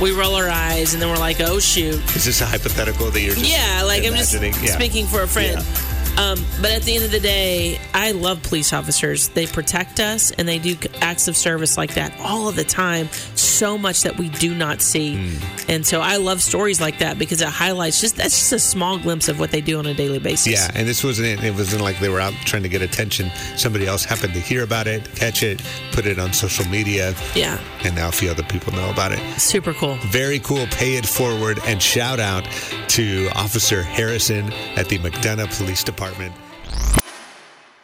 we 0.00 0.12
roll 0.12 0.34
our 0.34 0.48
eyes 0.48 0.92
and 0.94 1.02
then 1.02 1.08
we're 1.08 1.16
like, 1.18 1.40
oh, 1.40 1.58
shoot. 1.60 1.94
Is 2.16 2.24
this 2.24 2.40
a 2.40 2.46
hypothetical 2.46 3.10
that 3.10 3.20
you're 3.20 3.34
just 3.34 3.50
Yeah, 3.50 3.82
like 3.84 4.04
I'm 4.04 4.14
just? 4.14 4.34
Yeah. 4.34 4.50
speaking 4.72 5.06
for 5.06 5.22
a 5.22 5.28
friend. 5.28 5.58
Yeah. 5.64 5.84
Um, 6.18 6.44
but 6.60 6.72
at 6.72 6.82
the 6.82 6.96
end 6.96 7.04
of 7.04 7.12
the 7.12 7.20
day, 7.20 7.80
I 7.94 8.10
love 8.10 8.42
police 8.42 8.72
officers. 8.72 9.28
They 9.28 9.46
protect 9.46 10.00
us 10.00 10.32
and 10.32 10.48
they 10.48 10.58
do 10.58 10.74
acts 11.00 11.28
of 11.28 11.36
service 11.36 11.76
like 11.78 11.94
that 11.94 12.12
all 12.18 12.48
of 12.48 12.56
the 12.56 12.64
time. 12.64 13.08
So 13.38 13.78
much 13.78 14.02
that 14.02 14.16
we 14.18 14.28
do 14.28 14.54
not 14.54 14.80
see. 14.82 15.16
Hmm. 15.16 15.70
And 15.70 15.86
so 15.86 16.00
I 16.00 16.16
love 16.16 16.42
stories 16.42 16.80
like 16.80 16.98
that 16.98 17.18
because 17.18 17.40
it 17.40 17.48
highlights 17.48 18.00
just 18.00 18.16
that's 18.16 18.38
just 18.38 18.52
a 18.52 18.58
small 18.58 18.98
glimpse 18.98 19.28
of 19.28 19.38
what 19.38 19.50
they 19.50 19.60
do 19.60 19.78
on 19.78 19.86
a 19.86 19.94
daily 19.94 20.18
basis. 20.18 20.46
Yeah, 20.52 20.70
and 20.74 20.86
this 20.88 21.04
wasn't 21.04 21.42
it 21.42 21.54
wasn't 21.54 21.82
like 21.82 21.98
they 22.00 22.08
were 22.08 22.20
out 22.20 22.32
trying 22.44 22.62
to 22.62 22.68
get 22.68 22.82
attention. 22.82 23.30
Somebody 23.56 23.86
else 23.86 24.04
happened 24.04 24.34
to 24.34 24.40
hear 24.40 24.64
about 24.64 24.86
it, 24.86 25.08
catch 25.14 25.42
it, 25.42 25.62
put 25.92 26.06
it 26.06 26.18
on 26.18 26.32
social 26.32 26.66
media, 26.68 27.14
Yeah. 27.34 27.60
and 27.84 27.94
now 27.94 28.08
a 28.08 28.12
few 28.12 28.30
other 28.30 28.42
people 28.44 28.72
know 28.72 28.90
about 28.90 29.12
it. 29.12 29.20
Super 29.40 29.72
cool. 29.74 29.96
Very 30.06 30.38
cool. 30.40 30.66
Pay 30.68 30.96
it 30.96 31.06
forward 31.06 31.58
and 31.66 31.80
shout 31.82 32.20
out 32.20 32.44
to 32.88 33.28
Officer 33.34 33.82
Harrison 33.82 34.52
at 34.76 34.88
the 34.88 34.98
McDonough 34.98 35.56
Police 35.58 35.84
Department. 35.84 36.34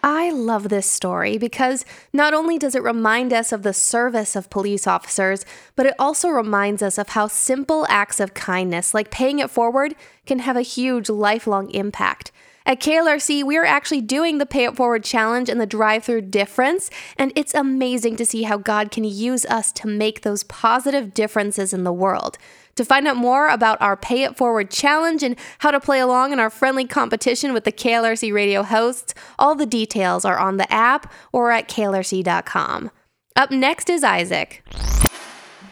I 0.07 0.29
love 0.29 0.69
this 0.69 0.85
story 0.85 1.39
because 1.39 1.87
not 2.13 2.35
only 2.35 2.59
does 2.59 2.75
it 2.75 2.83
remind 2.83 3.33
us 3.33 3.53
of 3.53 3.63
the 3.63 3.73
service 3.73 4.37
of 4.37 4.51
police 4.51 4.87
officers, 4.87 5.47
but 5.77 5.87
it 5.87 5.95
also 5.99 6.29
reminds 6.29 6.83
us 6.83 6.99
of 6.99 7.09
how 7.09 7.27
simple 7.27 7.87
acts 7.89 8.21
of 8.21 8.35
kindness, 8.35 8.93
like 8.93 9.11
paying 9.11 9.39
it 9.39 9.49
forward, 9.49 9.95
can 10.27 10.41
have 10.41 10.59
a 10.59 10.61
huge 10.61 11.09
lifelong 11.09 11.71
impact. 11.71 12.33
At 12.67 12.81
KLRC, 12.81 13.45
we 13.45 13.59
are 13.59 13.65
actually 13.67 14.01
doing 14.01 14.39
the 14.39 14.47
Pay 14.47 14.65
It 14.65 14.75
Forward 14.75 15.05
challenge 15.05 15.51
and 15.51 15.61
the 15.61 15.67
drive 15.67 16.05
through 16.05 16.23
difference, 16.23 16.89
and 17.19 17.31
it's 17.37 17.53
amazing 17.53 18.17
to 18.17 18.25
see 18.25 18.45
how 18.45 18.57
God 18.57 18.91
can 18.91 19.05
use 19.05 19.45
us 19.45 19.71
to 19.73 19.87
make 19.87 20.23
those 20.23 20.45
positive 20.45 21.13
differences 21.13 21.75
in 21.75 21.85
the 21.85 21.93
world. 21.93 22.39
To 22.77 22.85
find 22.85 23.07
out 23.07 23.19
more 23.19 23.49
about 23.49 23.81
our 23.83 23.99
Pay 23.99 24.23
It 24.23 24.39
Forward 24.39 24.71
challenge 24.71 25.23
and 25.23 25.37
how 25.59 25.73
to 25.73 25.79
play 25.79 26.01
along 26.01 26.33
in 26.33 26.41
our 26.41 26.49
friendly 26.49 26.87
competition 26.87 27.53
with 27.53 27.65
the 27.65 27.73
KLRC 27.73 28.33
radio 28.33 28.63
hosts, 28.63 29.13
all 29.39 29.55
the 29.55 29.67
details 29.67 30.25
are 30.25 30.39
on 30.39 30.57
the 30.57 30.73
app 30.73 31.13
or 31.33 31.51
at 31.51 31.69
klrc.com. 31.69 32.91
Up 33.37 33.51
next 33.51 33.91
is 33.91 34.03
Isaac. 34.03 34.65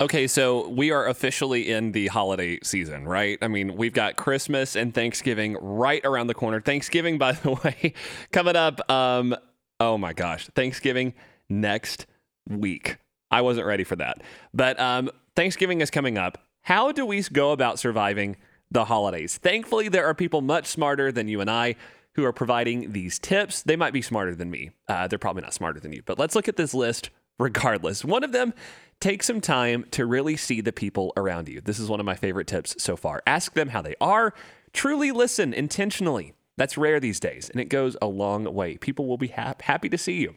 Okay, 0.03 0.27
so 0.27 0.67
we 0.67 0.91
are 0.91 1.07
officially 1.07 1.71
in 1.71 1.93
the 1.93 2.09
holiday 2.09 2.59
season, 2.65 3.07
right? 3.07 3.39
I 3.41 3.47
mean, 3.47 3.77
we've 3.77 3.93
got 3.93 4.17
Christmas 4.17 4.75
and 4.75 4.93
Thanksgiving 4.93 5.57
right 5.61 6.05
around 6.05 6.27
the 6.27 6.35
corner. 6.35 6.61
Thanksgiving, 6.61 7.19
by 7.19 7.31
the 7.31 7.53
way, 7.53 7.95
coming 8.33 8.57
up. 8.57 8.81
Um, 8.91 9.37
oh 9.79 9.97
my 9.97 10.13
gosh, 10.13 10.49
Thanksgiving 10.57 11.15
next 11.49 12.07
week. 12.49 12.97
I 13.31 13.43
wasn't 13.43 13.65
ready 13.65 13.85
for 13.85 13.95
that, 13.95 14.25
but 14.53 14.79
um, 14.81 15.09
Thanksgiving 15.37 15.81
is 15.81 15.89
coming 15.89 16.19
up. 16.19 16.37
How 16.63 16.91
do 16.91 17.07
we 17.07 17.23
go 17.23 17.53
about 17.53 17.79
surviving 17.79 18.39
the 18.73 18.87
holidays? 18.87 19.39
Thankfully, 19.39 19.89
there 19.89 20.07
are 20.07 20.15
people 20.15 20.41
much 20.41 20.67
smarter 20.67 21.13
than 21.13 21.29
you 21.29 21.41
and 21.41 21.49
I 21.49 21.77
who 22.17 22.25
are 22.25 22.33
providing 22.33 22.91
these 22.91 23.21
tips. 23.21 23.63
They 23.63 23.77
might 23.77 23.93
be 23.93 24.03
smarter 24.03 24.35
than 24.35 24.51
me. 24.51 24.73
Uh, 24.89 25.07
they're 25.07 25.21
probably 25.21 25.43
not 25.43 25.55
smarter 25.55 25.79
than 25.79 25.93
you, 25.93 26.03
but 26.05 26.19
let's 26.19 26.35
look 26.35 26.49
at 26.49 26.57
this 26.57 26.75
list 26.75 27.11
regardless. 27.39 28.05
One 28.05 28.25
of 28.25 28.33
them, 28.33 28.55
take 29.01 29.23
some 29.23 29.41
time 29.41 29.85
to 29.91 30.07
really 30.07 30.37
see 30.37 30.61
the 30.61 30.73
people 30.73 31.13
around 31.17 31.49
you. 31.49 31.61
This 31.61 31.79
is 31.79 31.89
one 31.89 32.01
of 32.01 32.07
my 32.07 32.15
favorite 32.15 32.47
tips 32.47 32.81
so 32.83 32.97
far. 32.97 33.23
Ask 33.27 33.55
them 33.55 33.69
how 33.69 33.83
they 33.83 33.95
are. 34.01 34.33
Truly 34.73 35.11
listen 35.11 35.53
intentionally. 35.53 36.35
That's 36.57 36.79
rare 36.79 37.01
these 37.01 37.19
days, 37.19 37.51
and 37.51 37.61
it 37.61 37.69
goes 37.69 37.97
a 38.01 38.07
long 38.07 38.45
way. 38.55 38.77
People 38.77 39.07
will 39.07 39.19
be 39.19 39.29
hap- 39.29 39.63
happy 39.63 39.89
to 39.89 39.99
see 39.99 40.21
you. 40.21 40.37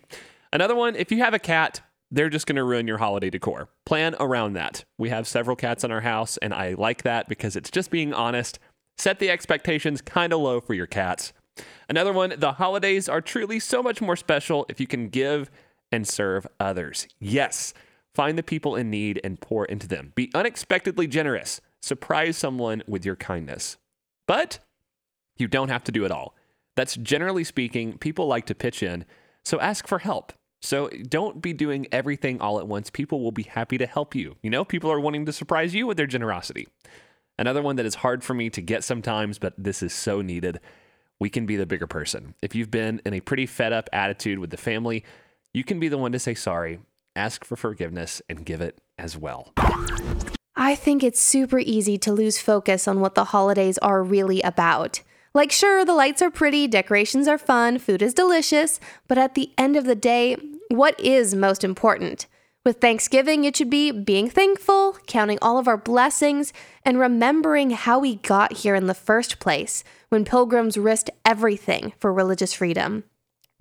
Another 0.51 0.75
one, 0.75 0.95
if 0.95 1.11
you 1.11 1.19
have 1.19 1.33
a 1.33 1.39
cat, 1.39 1.81
they're 2.09 2.29
just 2.29 2.47
going 2.47 2.55
to 2.55 2.63
ruin 2.63 2.87
your 2.87 2.97
holiday 2.97 3.29
decor. 3.29 3.67
Plan 3.85 4.15
around 4.19 4.53
that. 4.53 4.85
We 4.97 5.09
have 5.09 5.27
several 5.27 5.55
cats 5.55 5.83
in 5.83 5.91
our 5.91 6.01
house, 6.01 6.37
and 6.37 6.53
I 6.53 6.73
like 6.73 7.03
that 7.03 7.27
because 7.27 7.55
it's 7.55 7.69
just 7.69 7.91
being 7.91 8.13
honest. 8.13 8.59
Set 8.97 9.19
the 9.19 9.29
expectations 9.29 10.01
kind 10.01 10.31
of 10.31 10.39
low 10.39 10.61
for 10.61 10.73
your 10.73 10.87
cats. 10.87 11.33
Another 11.89 12.13
one, 12.13 12.33
the 12.37 12.53
holidays 12.53 13.09
are 13.09 13.21
truly 13.21 13.59
so 13.59 13.83
much 13.83 14.01
more 14.01 14.15
special 14.15 14.65
if 14.69 14.79
you 14.79 14.87
can 14.87 15.09
give 15.09 15.51
and 15.91 16.07
serve 16.07 16.47
others. 16.59 17.07
Yes, 17.19 17.73
find 18.13 18.37
the 18.37 18.43
people 18.43 18.75
in 18.75 18.89
need 18.89 19.19
and 19.23 19.39
pour 19.39 19.65
into 19.65 19.87
them. 19.87 20.11
Be 20.15 20.31
unexpectedly 20.33 21.07
generous. 21.07 21.61
Surprise 21.81 22.37
someone 22.37 22.83
with 22.87 23.05
your 23.05 23.15
kindness. 23.15 23.77
But 24.27 24.59
you 25.37 25.47
don't 25.47 25.69
have 25.69 25.83
to 25.85 25.91
do 25.91 26.05
it 26.05 26.11
all. 26.11 26.35
That's 26.75 26.95
generally 26.95 27.43
speaking, 27.43 27.97
people 27.97 28.27
like 28.27 28.45
to 28.47 28.55
pitch 28.55 28.83
in, 28.83 29.05
so 29.43 29.59
ask 29.59 29.87
for 29.87 29.99
help. 29.99 30.33
So 30.61 30.89
don't 30.89 31.41
be 31.41 31.53
doing 31.53 31.87
everything 31.91 32.41
all 32.41 32.59
at 32.59 32.67
once. 32.67 32.89
People 32.89 33.21
will 33.21 33.31
be 33.31 33.43
happy 33.43 33.77
to 33.77 33.85
help 33.85 34.15
you. 34.15 34.35
You 34.41 34.49
know, 34.49 34.65
people 34.65 34.91
are 34.91 34.99
wanting 34.99 35.25
to 35.27 35.31
surprise 35.31 35.75
you 35.75 35.85
with 35.85 35.95
their 35.95 36.07
generosity. 36.07 36.67
Another 37.37 37.61
one 37.61 37.75
that 37.75 37.85
is 37.85 37.95
hard 37.95 38.23
for 38.23 38.33
me 38.33 38.49
to 38.49 38.61
get 38.61 38.83
sometimes, 38.83 39.37
but 39.37 39.53
this 39.57 39.83
is 39.83 39.93
so 39.93 40.21
needed. 40.21 40.59
We 41.19 41.29
can 41.29 41.45
be 41.45 41.55
the 41.55 41.65
bigger 41.65 41.87
person. 41.87 42.33
If 42.41 42.55
you've 42.55 42.71
been 42.71 43.01
in 43.05 43.13
a 43.13 43.19
pretty 43.19 43.45
fed 43.45 43.73
up 43.73 43.89
attitude 43.93 44.39
with 44.39 44.49
the 44.49 44.57
family, 44.57 45.03
you 45.55 45.63
can 45.63 45.79
be 45.79 45.87
the 45.87 45.97
one 45.97 46.11
to 46.11 46.19
say 46.19 46.33
sorry, 46.33 46.79
ask 47.15 47.45
for 47.45 47.55
forgiveness, 47.55 48.21
and 48.27 48.45
give 48.45 48.59
it 48.59 48.77
as 48.97 49.17
well. 49.17 49.53
I 50.57 50.75
think 50.75 51.01
it's 51.01 51.21
super 51.21 51.59
easy 51.59 51.97
to 51.99 52.11
lose 52.11 52.37
focus 52.41 52.89
on 52.89 52.99
what 52.99 53.15
the 53.15 53.25
holidays 53.25 53.77
are 53.77 54.03
really 54.03 54.41
about. 54.41 55.01
Like, 55.33 55.53
sure, 55.53 55.85
the 55.85 55.93
lights 55.93 56.21
are 56.21 56.29
pretty, 56.29 56.67
decorations 56.67 57.27
are 57.27 57.37
fun, 57.37 57.79
food 57.79 58.01
is 58.01 58.13
delicious, 58.13 58.81
but 59.07 59.17
at 59.17 59.35
the 59.35 59.51
end 59.57 59.77
of 59.77 59.85
the 59.85 59.95
day, 59.95 60.35
what 60.69 60.99
is 60.99 61.33
most 61.33 61.63
important? 61.63 62.25
With 62.65 62.81
Thanksgiving, 62.81 63.45
it 63.45 63.55
should 63.55 63.69
be 63.69 63.91
being 63.91 64.29
thankful, 64.29 64.97
counting 65.07 65.37
all 65.41 65.57
of 65.57 65.69
our 65.69 65.77
blessings, 65.77 66.51
and 66.83 66.99
remembering 66.99 67.69
how 67.69 67.99
we 67.99 68.15
got 68.15 68.53
here 68.53 68.75
in 68.75 68.87
the 68.87 68.93
first 68.93 69.39
place 69.39 69.85
when 70.09 70.25
pilgrims 70.25 70.77
risked 70.77 71.11
everything 71.23 71.93
for 71.99 72.11
religious 72.11 72.53
freedom. 72.53 73.05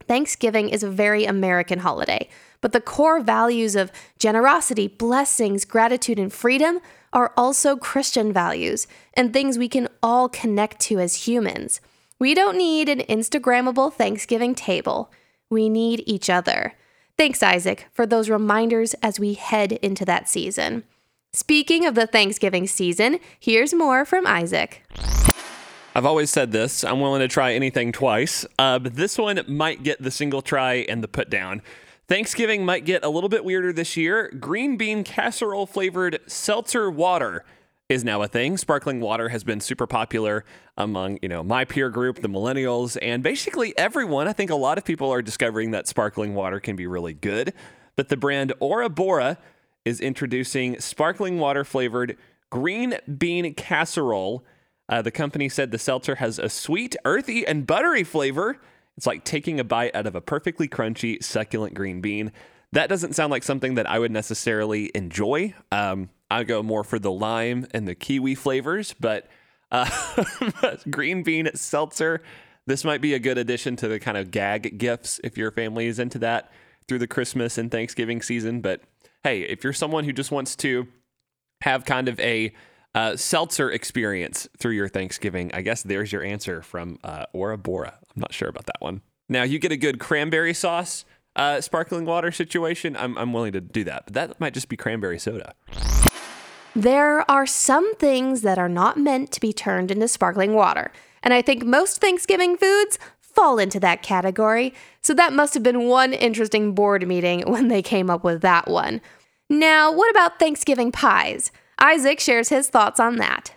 Thanksgiving 0.06 0.68
is 0.68 0.82
a 0.82 0.90
very 0.90 1.25
American 1.25 1.80
holiday, 1.80 2.28
but 2.61 2.73
the 2.73 2.80
core 2.80 3.20
values 3.20 3.76
of 3.76 3.92
generosity, 4.18 4.88
blessings, 4.88 5.64
gratitude, 5.64 6.18
and 6.18 6.32
freedom 6.32 6.80
are 7.12 7.32
also 7.37 7.76
Christian 7.76 8.32
values 8.32 8.87
and 9.14 9.32
things 9.32 9.58
we 9.58 9.68
can 9.68 9.88
all 10.02 10.28
connect 10.28 10.80
to 10.80 10.99
as 10.99 11.26
humans. 11.26 11.80
We 12.18 12.34
don't 12.34 12.56
need 12.56 12.88
an 12.88 13.00
Instagrammable 13.00 13.92
Thanksgiving 13.92 14.54
table. 14.54 15.12
We 15.50 15.68
need 15.68 16.02
each 16.06 16.30
other. 16.30 16.75
Thanks, 17.16 17.42
Isaac, 17.42 17.87
for 17.92 18.06
those 18.06 18.30
reminders 18.30 18.94
as 18.94 19.20
we 19.20 19.34
head 19.34 19.73
into 19.73 20.04
that 20.04 20.28
season. 20.28 20.84
Speaking 21.32 21.84
of 21.84 21.94
the 21.94 22.06
Thanksgiving 22.06 22.66
season, 22.66 23.18
here's 23.38 23.75
more 23.75 24.04
from 24.04 24.26
Isaac. 24.26 24.82
I've 25.96 26.06
always 26.06 26.30
said 26.30 26.50
this. 26.50 26.82
I'm 26.82 26.98
willing 26.98 27.20
to 27.20 27.28
try 27.28 27.52
anything 27.52 27.92
twice, 27.92 28.44
uh, 28.58 28.80
but 28.80 28.96
this 28.96 29.16
one 29.16 29.40
might 29.46 29.84
get 29.84 30.02
the 30.02 30.10
single 30.10 30.42
try 30.42 30.84
and 30.88 31.04
the 31.04 31.08
put 31.08 31.30
down. 31.30 31.62
Thanksgiving 32.08 32.64
might 32.64 32.84
get 32.84 33.04
a 33.04 33.08
little 33.08 33.28
bit 33.28 33.44
weirder 33.44 33.72
this 33.72 33.96
year. 33.96 34.28
Green 34.40 34.76
bean 34.76 35.04
casserole 35.04 35.66
flavored 35.66 36.18
seltzer 36.26 36.90
water 36.90 37.44
is 37.88 38.02
now 38.02 38.22
a 38.22 38.26
thing. 38.26 38.56
Sparkling 38.56 39.00
water 39.00 39.28
has 39.28 39.44
been 39.44 39.60
super 39.60 39.86
popular 39.86 40.44
among, 40.76 41.20
you 41.22 41.28
know, 41.28 41.44
my 41.44 41.64
peer 41.64 41.90
group, 41.90 42.22
the 42.22 42.28
millennials, 42.28 42.98
and 43.00 43.22
basically 43.22 43.72
everyone. 43.78 44.26
I 44.26 44.32
think 44.32 44.50
a 44.50 44.56
lot 44.56 44.78
of 44.78 44.84
people 44.84 45.12
are 45.12 45.22
discovering 45.22 45.70
that 45.70 45.86
sparkling 45.86 46.34
water 46.34 46.58
can 46.58 46.74
be 46.74 46.88
really 46.88 47.14
good. 47.14 47.54
But 47.94 48.08
the 48.08 48.16
brand 48.16 48.52
Aura 48.58 48.88
Bora 48.88 49.38
is 49.84 50.00
introducing 50.00 50.80
sparkling 50.80 51.38
water 51.38 51.62
flavored 51.62 52.16
green 52.50 52.96
bean 53.16 53.54
casserole. 53.54 54.44
Uh, 54.88 55.03
the 55.03 55.11
company 55.11 55.49
said 55.49 55.71
the 55.71 55.79
seltzer 55.79 56.17
has 56.17 56.38
a 56.38 56.49
sweet, 56.49 56.97
earthy, 57.05 57.47
and 57.47 57.67
buttery 57.67 58.05
flavor. 58.05 58.61
It's 58.97 59.07
like 59.07 59.25
taking 59.25 59.59
a 59.59 59.64
bite 59.64 59.95
out 59.95 60.07
of 60.07 60.14
a 60.14 60.21
perfectly 60.21 60.69
crunchy, 60.69 61.23
succulent 61.23 61.75
green 61.75 62.00
bean. 62.00 62.33
That 62.73 62.88
doesn't 62.88 63.14
sound 63.14 63.31
like 63.31 63.43
something 63.43 63.75
that 63.76 63.88
I 63.88 63.99
would 63.99 64.11
necessarily 64.11 64.91
enjoy. 64.95 65.55
Um, 65.73 66.11
I 66.31 66.45
go 66.45 66.62
more 66.62 66.85
for 66.85 66.99
the 66.99 67.12
lime 67.12 67.67
and 67.73 67.87
the 67.87 67.95
kiwi 67.95 68.35
flavors, 68.35 68.95
but 68.99 69.29
uh, 69.71 69.88
green 70.91 71.23
bean 71.23 71.49
seltzer, 71.55 72.23
this 72.67 72.85
might 72.85 73.00
be 73.00 73.14
a 73.14 73.19
good 73.19 73.38
addition 73.38 73.76
to 73.76 73.88
the 73.88 74.00
kind 74.00 74.17
of 74.17 74.31
gag 74.31 74.79
gifts 74.79 75.21
if 75.23 75.38
your 75.38 75.50
family 75.50 75.87
is 75.87 75.99
into 75.99 76.19
that 76.19 76.50
through 76.88 76.99
the 76.99 77.07
Christmas 77.07 77.59
and 77.59 77.71
Thanksgiving 77.71 78.23
season. 78.23 78.61
But 78.61 78.83
hey, 79.23 79.43
if 79.43 79.64
you're 79.64 79.73
someone 79.73 80.05
who 80.05 80.12
just 80.12 80.31
wants 80.31 80.57
to 80.57 80.87
have 81.62 81.85
kind 81.85 82.09
of 82.09 82.19
a 82.21 82.53
uh, 82.94 83.16
seltzer 83.16 83.70
experience 83.70 84.48
through 84.58 84.72
your 84.72 84.88
Thanksgiving, 84.88 85.50
I 85.54 85.62
guess 85.62 85.82
there's 85.82 86.12
your 86.12 86.22
answer 86.22 86.62
from 86.62 86.98
uh, 87.04 87.26
Aura 87.32 87.58
Bora. 87.58 87.98
I'm 88.14 88.20
not 88.20 88.32
sure 88.32 88.48
about 88.48 88.66
that 88.66 88.80
one. 88.80 89.02
Now, 89.28 89.42
you 89.42 89.58
get 89.58 89.72
a 89.72 89.76
good 89.76 89.98
cranberry 89.98 90.54
sauce 90.54 91.04
uh, 91.36 91.60
sparkling 91.60 92.04
water 92.04 92.30
situation. 92.30 92.96
I'm, 92.96 93.16
I'm 93.18 93.32
willing 93.32 93.52
to 93.52 93.60
do 93.60 93.84
that, 93.84 94.04
but 94.06 94.14
that 94.14 94.40
might 94.40 94.54
just 94.54 94.68
be 94.68 94.76
cranberry 94.76 95.18
soda. 95.18 95.54
There 96.76 97.28
are 97.30 97.46
some 97.46 97.94
things 97.96 98.42
that 98.42 98.58
are 98.58 98.68
not 98.68 98.98
meant 98.98 99.32
to 99.32 99.40
be 99.40 99.52
turned 99.52 99.90
into 99.90 100.08
sparkling 100.08 100.54
water. 100.54 100.90
And 101.22 101.32
I 101.32 101.42
think 101.42 101.64
most 101.64 102.00
Thanksgiving 102.00 102.56
foods 102.56 102.98
fall 103.20 103.58
into 103.58 103.80
that 103.80 104.02
category. 104.02 104.74
So 105.00 105.14
that 105.14 105.32
must 105.32 105.54
have 105.54 105.62
been 105.62 105.88
one 105.88 106.12
interesting 106.12 106.74
board 106.74 107.06
meeting 107.06 107.40
when 107.46 107.68
they 107.68 107.82
came 107.82 108.10
up 108.10 108.24
with 108.24 108.42
that 108.42 108.68
one. 108.68 109.00
Now, 109.50 109.92
what 109.92 110.10
about 110.10 110.38
Thanksgiving 110.38 110.90
pies? 110.90 111.52
Isaac 111.78 112.21
shares 112.21 112.49
his 112.49 112.69
thoughts 112.69 113.00
on 113.00 113.16
that. 113.16 113.54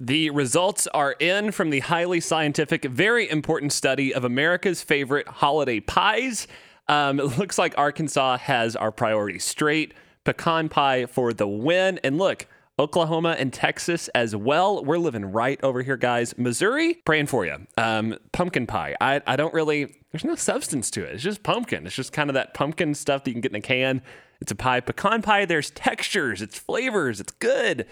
The 0.00 0.30
results 0.30 0.86
are 0.88 1.12
in 1.18 1.50
from 1.50 1.70
the 1.70 1.80
highly 1.80 2.20
scientific, 2.20 2.84
very 2.84 3.28
important 3.28 3.72
study 3.72 4.14
of 4.14 4.24
America's 4.24 4.80
favorite 4.80 5.26
holiday 5.26 5.80
pies. 5.80 6.46
Um, 6.86 7.20
it 7.20 7.38
looks 7.38 7.58
like 7.58 7.76
Arkansas 7.76 8.38
has 8.38 8.76
our 8.76 8.92
priorities 8.92 9.44
straight. 9.44 9.94
Pecan 10.24 10.68
pie 10.68 11.06
for 11.06 11.32
the 11.32 11.48
win. 11.48 11.98
And 12.04 12.16
look, 12.18 12.46
Oklahoma 12.78 13.34
and 13.38 13.52
Texas 13.52 14.08
as 14.08 14.36
well. 14.36 14.84
We're 14.84 14.98
living 14.98 15.24
right 15.24 15.58
over 15.64 15.82
here, 15.82 15.96
guys. 15.96 16.36
Missouri, 16.38 16.94
praying 17.04 17.26
for 17.26 17.44
you. 17.44 17.66
Um, 17.76 18.16
pumpkin 18.32 18.66
pie. 18.66 18.94
I, 19.00 19.20
I 19.26 19.36
don't 19.36 19.52
really, 19.52 19.96
there's 20.12 20.24
no 20.24 20.36
substance 20.36 20.90
to 20.92 21.04
it. 21.04 21.14
It's 21.14 21.22
just 21.22 21.42
pumpkin. 21.42 21.86
It's 21.86 21.96
just 21.96 22.12
kind 22.12 22.30
of 22.30 22.34
that 22.34 22.54
pumpkin 22.54 22.94
stuff 22.94 23.24
that 23.24 23.30
you 23.30 23.34
can 23.34 23.40
get 23.40 23.52
in 23.52 23.56
a 23.56 23.60
can. 23.60 24.00
It's 24.40 24.52
a 24.52 24.54
pie. 24.54 24.80
Pecan 24.80 25.22
pie, 25.22 25.44
there's 25.44 25.70
textures, 25.70 26.40
it's 26.40 26.56
flavors, 26.56 27.18
it's 27.20 27.32
good. 27.32 27.86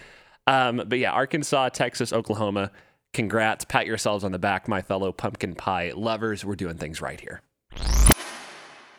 Um, 0.47 0.81
but 0.87 0.97
yeah, 0.97 1.11
Arkansas, 1.11 1.69
Texas, 1.69 2.13
Oklahoma, 2.13 2.71
congrats. 3.11 3.65
Pat 3.65 3.85
yourselves 3.85 4.23
on 4.23 4.31
the 4.31 4.39
back, 4.39 4.69
my 4.69 4.81
fellow 4.81 5.11
pumpkin 5.11 5.55
pie 5.55 5.91
lovers. 5.93 6.45
We're 6.45 6.55
doing 6.55 6.77
things 6.77 7.01
right 7.01 7.19
here. 7.19 7.41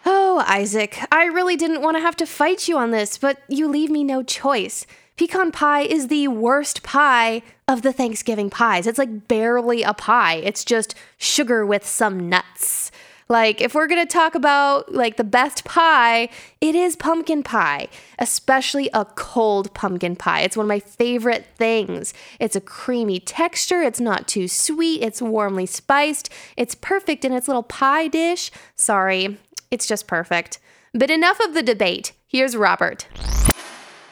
Oh, 0.04 0.44
Isaac, 0.46 0.98
I 1.10 1.24
really 1.24 1.56
didn't 1.56 1.80
want 1.80 1.96
to 1.96 2.00
have 2.00 2.16
to 2.16 2.26
fight 2.26 2.68
you 2.68 2.76
on 2.76 2.90
this, 2.90 3.16
but 3.16 3.40
you 3.48 3.68
leave 3.68 3.90
me 3.90 4.04
no 4.04 4.22
choice. 4.22 4.86
Pecan 5.18 5.50
pie 5.50 5.80
is 5.80 6.06
the 6.06 6.28
worst 6.28 6.84
pie 6.84 7.42
of 7.66 7.82
the 7.82 7.92
Thanksgiving 7.92 8.50
pies. 8.50 8.86
It's 8.86 9.00
like 9.00 9.26
barely 9.26 9.82
a 9.82 9.92
pie, 9.92 10.36
it's 10.36 10.64
just 10.64 10.94
sugar 11.16 11.66
with 11.66 11.84
some 11.84 12.28
nuts. 12.28 12.92
Like, 13.28 13.60
if 13.60 13.74
we're 13.74 13.88
gonna 13.88 14.06
talk 14.06 14.36
about 14.36 14.94
like 14.94 15.16
the 15.16 15.24
best 15.24 15.64
pie, 15.64 16.28
it 16.60 16.76
is 16.76 16.94
pumpkin 16.94 17.42
pie, 17.42 17.88
especially 18.20 18.90
a 18.94 19.04
cold 19.04 19.74
pumpkin 19.74 20.14
pie. 20.14 20.42
It's 20.42 20.56
one 20.56 20.66
of 20.66 20.68
my 20.68 20.78
favorite 20.78 21.46
things. 21.56 22.14
It's 22.38 22.54
a 22.54 22.60
creamy 22.60 23.18
texture, 23.18 23.82
it's 23.82 24.00
not 24.00 24.28
too 24.28 24.46
sweet, 24.46 25.02
it's 25.02 25.20
warmly 25.20 25.66
spiced, 25.66 26.30
it's 26.56 26.76
perfect 26.76 27.24
in 27.24 27.32
its 27.32 27.48
little 27.48 27.64
pie 27.64 28.06
dish. 28.06 28.52
Sorry, 28.76 29.36
it's 29.72 29.88
just 29.88 30.06
perfect. 30.06 30.60
But 30.94 31.10
enough 31.10 31.40
of 31.40 31.54
the 31.54 31.62
debate. 31.64 32.12
Here's 32.28 32.56
Robert. 32.56 33.08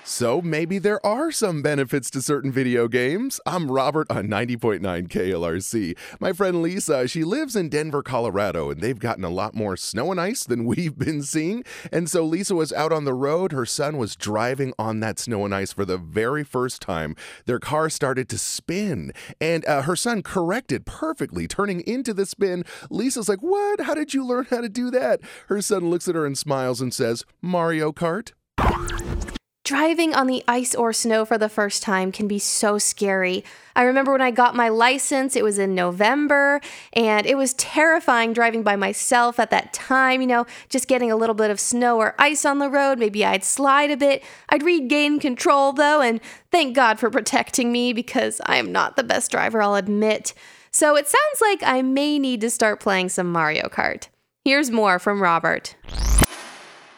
So 0.08 0.40
maybe 0.40 0.78
there 0.78 1.04
are 1.04 1.32
some 1.32 1.62
benefits 1.62 2.10
to 2.12 2.22
certain 2.22 2.52
video 2.52 2.86
games. 2.86 3.40
I'm 3.44 3.72
Robert 3.72 4.06
on 4.08 4.28
90.9 4.28 4.80
KLRC. 5.08 5.98
My 6.20 6.32
friend 6.32 6.62
Lisa, 6.62 7.08
she 7.08 7.24
lives 7.24 7.56
in 7.56 7.68
Denver, 7.68 8.04
Colorado, 8.04 8.70
and 8.70 8.80
they've 8.80 9.00
gotten 9.00 9.24
a 9.24 9.30
lot 9.30 9.56
more 9.56 9.76
snow 9.76 10.12
and 10.12 10.20
ice 10.20 10.44
than 10.44 10.64
we've 10.64 10.96
been 10.96 11.24
seeing. 11.24 11.64
And 11.90 12.08
so 12.08 12.24
Lisa 12.24 12.54
was 12.54 12.72
out 12.72 12.92
on 12.92 13.04
the 13.04 13.12
road. 13.12 13.50
Her 13.50 13.66
son 13.66 13.98
was 13.98 14.14
driving 14.14 14.72
on 14.78 15.00
that 15.00 15.18
snow 15.18 15.44
and 15.44 15.52
ice 15.52 15.72
for 15.72 15.84
the 15.84 15.98
very 15.98 16.44
first 16.44 16.80
time. 16.80 17.16
Their 17.46 17.58
car 17.58 17.90
started 17.90 18.28
to 18.28 18.38
spin, 18.38 19.12
and 19.40 19.66
uh, 19.66 19.82
her 19.82 19.96
son 19.96 20.22
corrected 20.22 20.86
perfectly, 20.86 21.48
turning 21.48 21.80
into 21.80 22.14
the 22.14 22.26
spin. 22.26 22.64
Lisa's 22.90 23.28
like, 23.28 23.40
What? 23.40 23.80
How 23.80 23.94
did 23.94 24.14
you 24.14 24.24
learn 24.24 24.46
how 24.50 24.60
to 24.60 24.68
do 24.68 24.88
that? 24.92 25.20
Her 25.48 25.60
son 25.60 25.90
looks 25.90 26.06
at 26.06 26.14
her 26.14 26.24
and 26.24 26.38
smiles 26.38 26.80
and 26.80 26.94
says, 26.94 27.24
Mario 27.42 27.90
Kart. 27.90 28.30
Driving 29.66 30.14
on 30.14 30.28
the 30.28 30.44
ice 30.46 30.76
or 30.76 30.92
snow 30.92 31.24
for 31.24 31.38
the 31.38 31.48
first 31.48 31.82
time 31.82 32.12
can 32.12 32.28
be 32.28 32.38
so 32.38 32.78
scary. 32.78 33.44
I 33.74 33.82
remember 33.82 34.12
when 34.12 34.20
I 34.20 34.30
got 34.30 34.54
my 34.54 34.68
license, 34.68 35.34
it 35.34 35.42
was 35.42 35.58
in 35.58 35.74
November, 35.74 36.60
and 36.92 37.26
it 37.26 37.36
was 37.36 37.52
terrifying 37.54 38.32
driving 38.32 38.62
by 38.62 38.76
myself 38.76 39.40
at 39.40 39.50
that 39.50 39.72
time, 39.72 40.20
you 40.20 40.28
know, 40.28 40.46
just 40.68 40.86
getting 40.86 41.10
a 41.10 41.16
little 41.16 41.34
bit 41.34 41.50
of 41.50 41.58
snow 41.58 41.98
or 41.98 42.14
ice 42.16 42.44
on 42.44 42.60
the 42.60 42.70
road. 42.70 43.00
Maybe 43.00 43.24
I'd 43.24 43.42
slide 43.42 43.90
a 43.90 43.96
bit. 43.96 44.22
I'd 44.50 44.62
regain 44.62 45.18
control 45.18 45.72
though, 45.72 46.00
and 46.00 46.20
thank 46.52 46.76
God 46.76 47.00
for 47.00 47.10
protecting 47.10 47.72
me 47.72 47.92
because 47.92 48.40
I 48.46 48.58
am 48.58 48.70
not 48.70 48.94
the 48.94 49.02
best 49.02 49.32
driver, 49.32 49.60
I'll 49.60 49.74
admit. 49.74 50.32
So 50.70 50.94
it 50.94 51.08
sounds 51.08 51.40
like 51.40 51.64
I 51.64 51.82
may 51.82 52.20
need 52.20 52.40
to 52.42 52.50
start 52.50 52.78
playing 52.78 53.08
some 53.08 53.32
Mario 53.32 53.68
Kart. 53.68 54.06
Here's 54.44 54.70
more 54.70 55.00
from 55.00 55.20
Robert. 55.20 55.74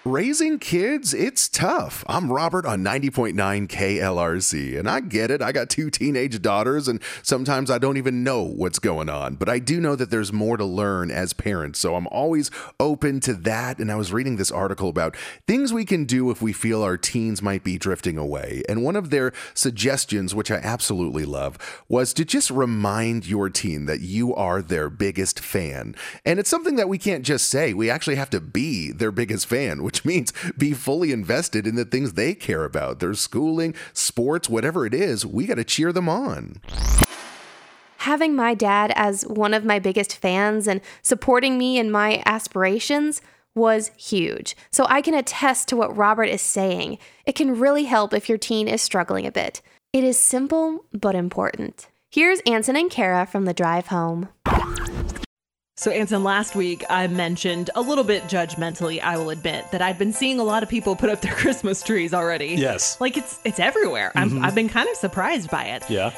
Raising 0.09 0.59
kids, 0.59 1.13
it's 1.13 1.51
tough. 1.51 2.03
I'm 2.09 2.33
Robert 2.33 2.65
on 2.65 2.83
90.9 2.83 3.35
KLRC, 3.69 4.79
and 4.79 4.89
I 4.89 5.01
get 5.01 5.31
it. 5.31 5.43
I 5.43 5.53
got 5.53 5.69
two 5.69 5.91
teenage 5.91 6.41
daughters, 6.41 6.89
and 6.89 7.03
sometimes 7.23 7.71
I 7.71 7.77
don't 7.77 7.99
even 7.99 8.25
know 8.25 8.43
what's 8.43 8.79
going 8.79 9.11
on. 9.11 9.35
But 9.35 9.51
I 9.51 9.59
do 9.59 9.83
know 9.83 9.95
that 9.97 10.09
there's 10.09 10.33
more 10.33 10.57
to 10.57 10.65
learn 10.65 11.11
as 11.11 11.35
parents, 11.35 11.79
so 11.79 11.95
I'm 11.95 12.07
always 12.07 12.51
open 12.81 13.21
to 13.21 13.35
that. 13.35 13.79
And 13.79 13.93
I 13.93 13.97
was 13.97 14.11
reading 14.11 14.37
this 14.37 14.51
article 14.51 14.89
about 14.89 15.15
things 15.47 15.75
we 15.75 15.85
can 15.85 16.07
do 16.07 16.31
if 16.31 16.41
we 16.41 16.55
feel 16.55 16.83
our 16.83 16.97
teens 16.97 17.43
might 17.43 17.63
be 17.63 17.77
drifting 17.77 18.17
away. 18.17 18.63
And 18.67 18.83
one 18.83 18.97
of 18.97 19.11
their 19.11 19.35
suggestions, 19.53 20.35
which 20.35 20.51
I 20.51 20.57
absolutely 20.57 21.27
love, 21.27 21.59
was 21.87 22.15
to 22.15 22.25
just 22.25 22.51
remind 22.51 23.27
your 23.27 23.51
teen 23.51 23.85
that 23.85 24.01
you 24.01 24.35
are 24.35 24.63
their 24.63 24.89
biggest 24.89 25.39
fan. 25.39 25.95
And 26.25 26.39
it's 26.39 26.49
something 26.49 26.77
that 26.77 26.89
we 26.89 26.97
can't 26.97 27.27
just 27.27 27.49
say, 27.49 27.75
we 27.75 27.91
actually 27.91 28.17
have 28.17 28.31
to 28.31 28.41
be 28.41 28.91
their 28.91 29.13
biggest 29.13 29.47
fan, 29.47 29.83
which 29.83 29.98
means 30.05 30.33
be 30.57 30.73
fully 30.73 31.13
invested 31.13 31.67
in 31.67 31.75
the 31.75 31.85
things 31.85 32.13
they 32.13 32.35
care 32.35 32.65
about 32.65 33.01
their 33.01 33.15
schooling, 33.15 33.75
sports, 33.93 34.49
whatever 34.49 34.87
it 34.87 34.95
is. 34.95 35.25
We 35.25 35.47
got 35.47 35.57
to 35.57 35.65
cheer 35.65 35.93
them 35.93 36.09
on. 36.09 36.61
Having 37.99 38.37
my 38.37 38.55
dad 38.55 38.93
as 38.95 39.23
one 39.27 39.53
of 39.53 39.65
my 39.65 39.79
biggest 39.79 40.17
fans 40.17 40.67
and 40.67 40.81
supporting 41.03 41.59
me 41.59 41.79
in 41.79 41.91
my 41.91 42.23
aspirations 42.25 43.21
was 43.55 43.91
huge. 43.97 44.57
So 44.71 44.87
I 44.89 45.03
can 45.03 45.15
attest 45.15 45.69
to 45.69 45.77
what 45.77 45.97
Robert 45.97 46.25
is 46.25 46.41
saying. 46.41 46.99
It 47.27 47.35
can 47.35 47.59
really 47.59 47.85
help 47.85 48.15
if 48.15 48.29
your 48.29 48.39
teen 48.39 48.69
is 48.69 48.81
struggling 48.81 49.27
a 49.27 49.33
bit. 49.33 49.61
It 49.93 50.05
is 50.05 50.17
simple 50.17 50.85
but 50.93 51.15
important. 51.15 51.89
Here's 52.11 52.41
Ansen 52.47 52.77
and 52.77 52.91
Kara 52.91 53.27
from 53.27 53.45
the 53.45 53.53
drive 53.53 53.89
home. 53.89 54.29
So, 55.79 55.93
Ansen, 55.93 56.25
last 56.25 56.57
week 56.57 56.85
I 56.91 57.07
mentioned 57.07 57.71
a 57.77 57.81
little 57.81 58.03
bit 58.03 58.25
judgmentally, 58.25 59.01
I 59.01 59.17
will 59.17 59.31
admit, 59.31 59.71
that 59.71 59.81
I'd 59.81 59.97
been 59.97 60.13
seeing 60.13 60.41
a 60.41 60.43
lot 60.43 60.65
of 60.65 60.69
people 60.69 60.97
put 61.03 61.09
up 61.09 61.21
their 61.21 61.35
Christmas 61.35 61.85
trees 61.85 62.13
already. 62.13 62.57
Yes. 62.57 63.01
Like 63.01 63.17
it's 63.17 63.39
it's 63.45 63.61
everywhere. 63.61 64.11
I'm, 64.17 64.29
mm-hmm. 64.31 64.45
I've 64.45 64.57
been 64.57 64.69
kind 64.69 64.89
of 64.89 64.97
surprised 64.97 65.51
by 65.51 65.67
it. 65.67 65.89
Yeah. 65.89 66.11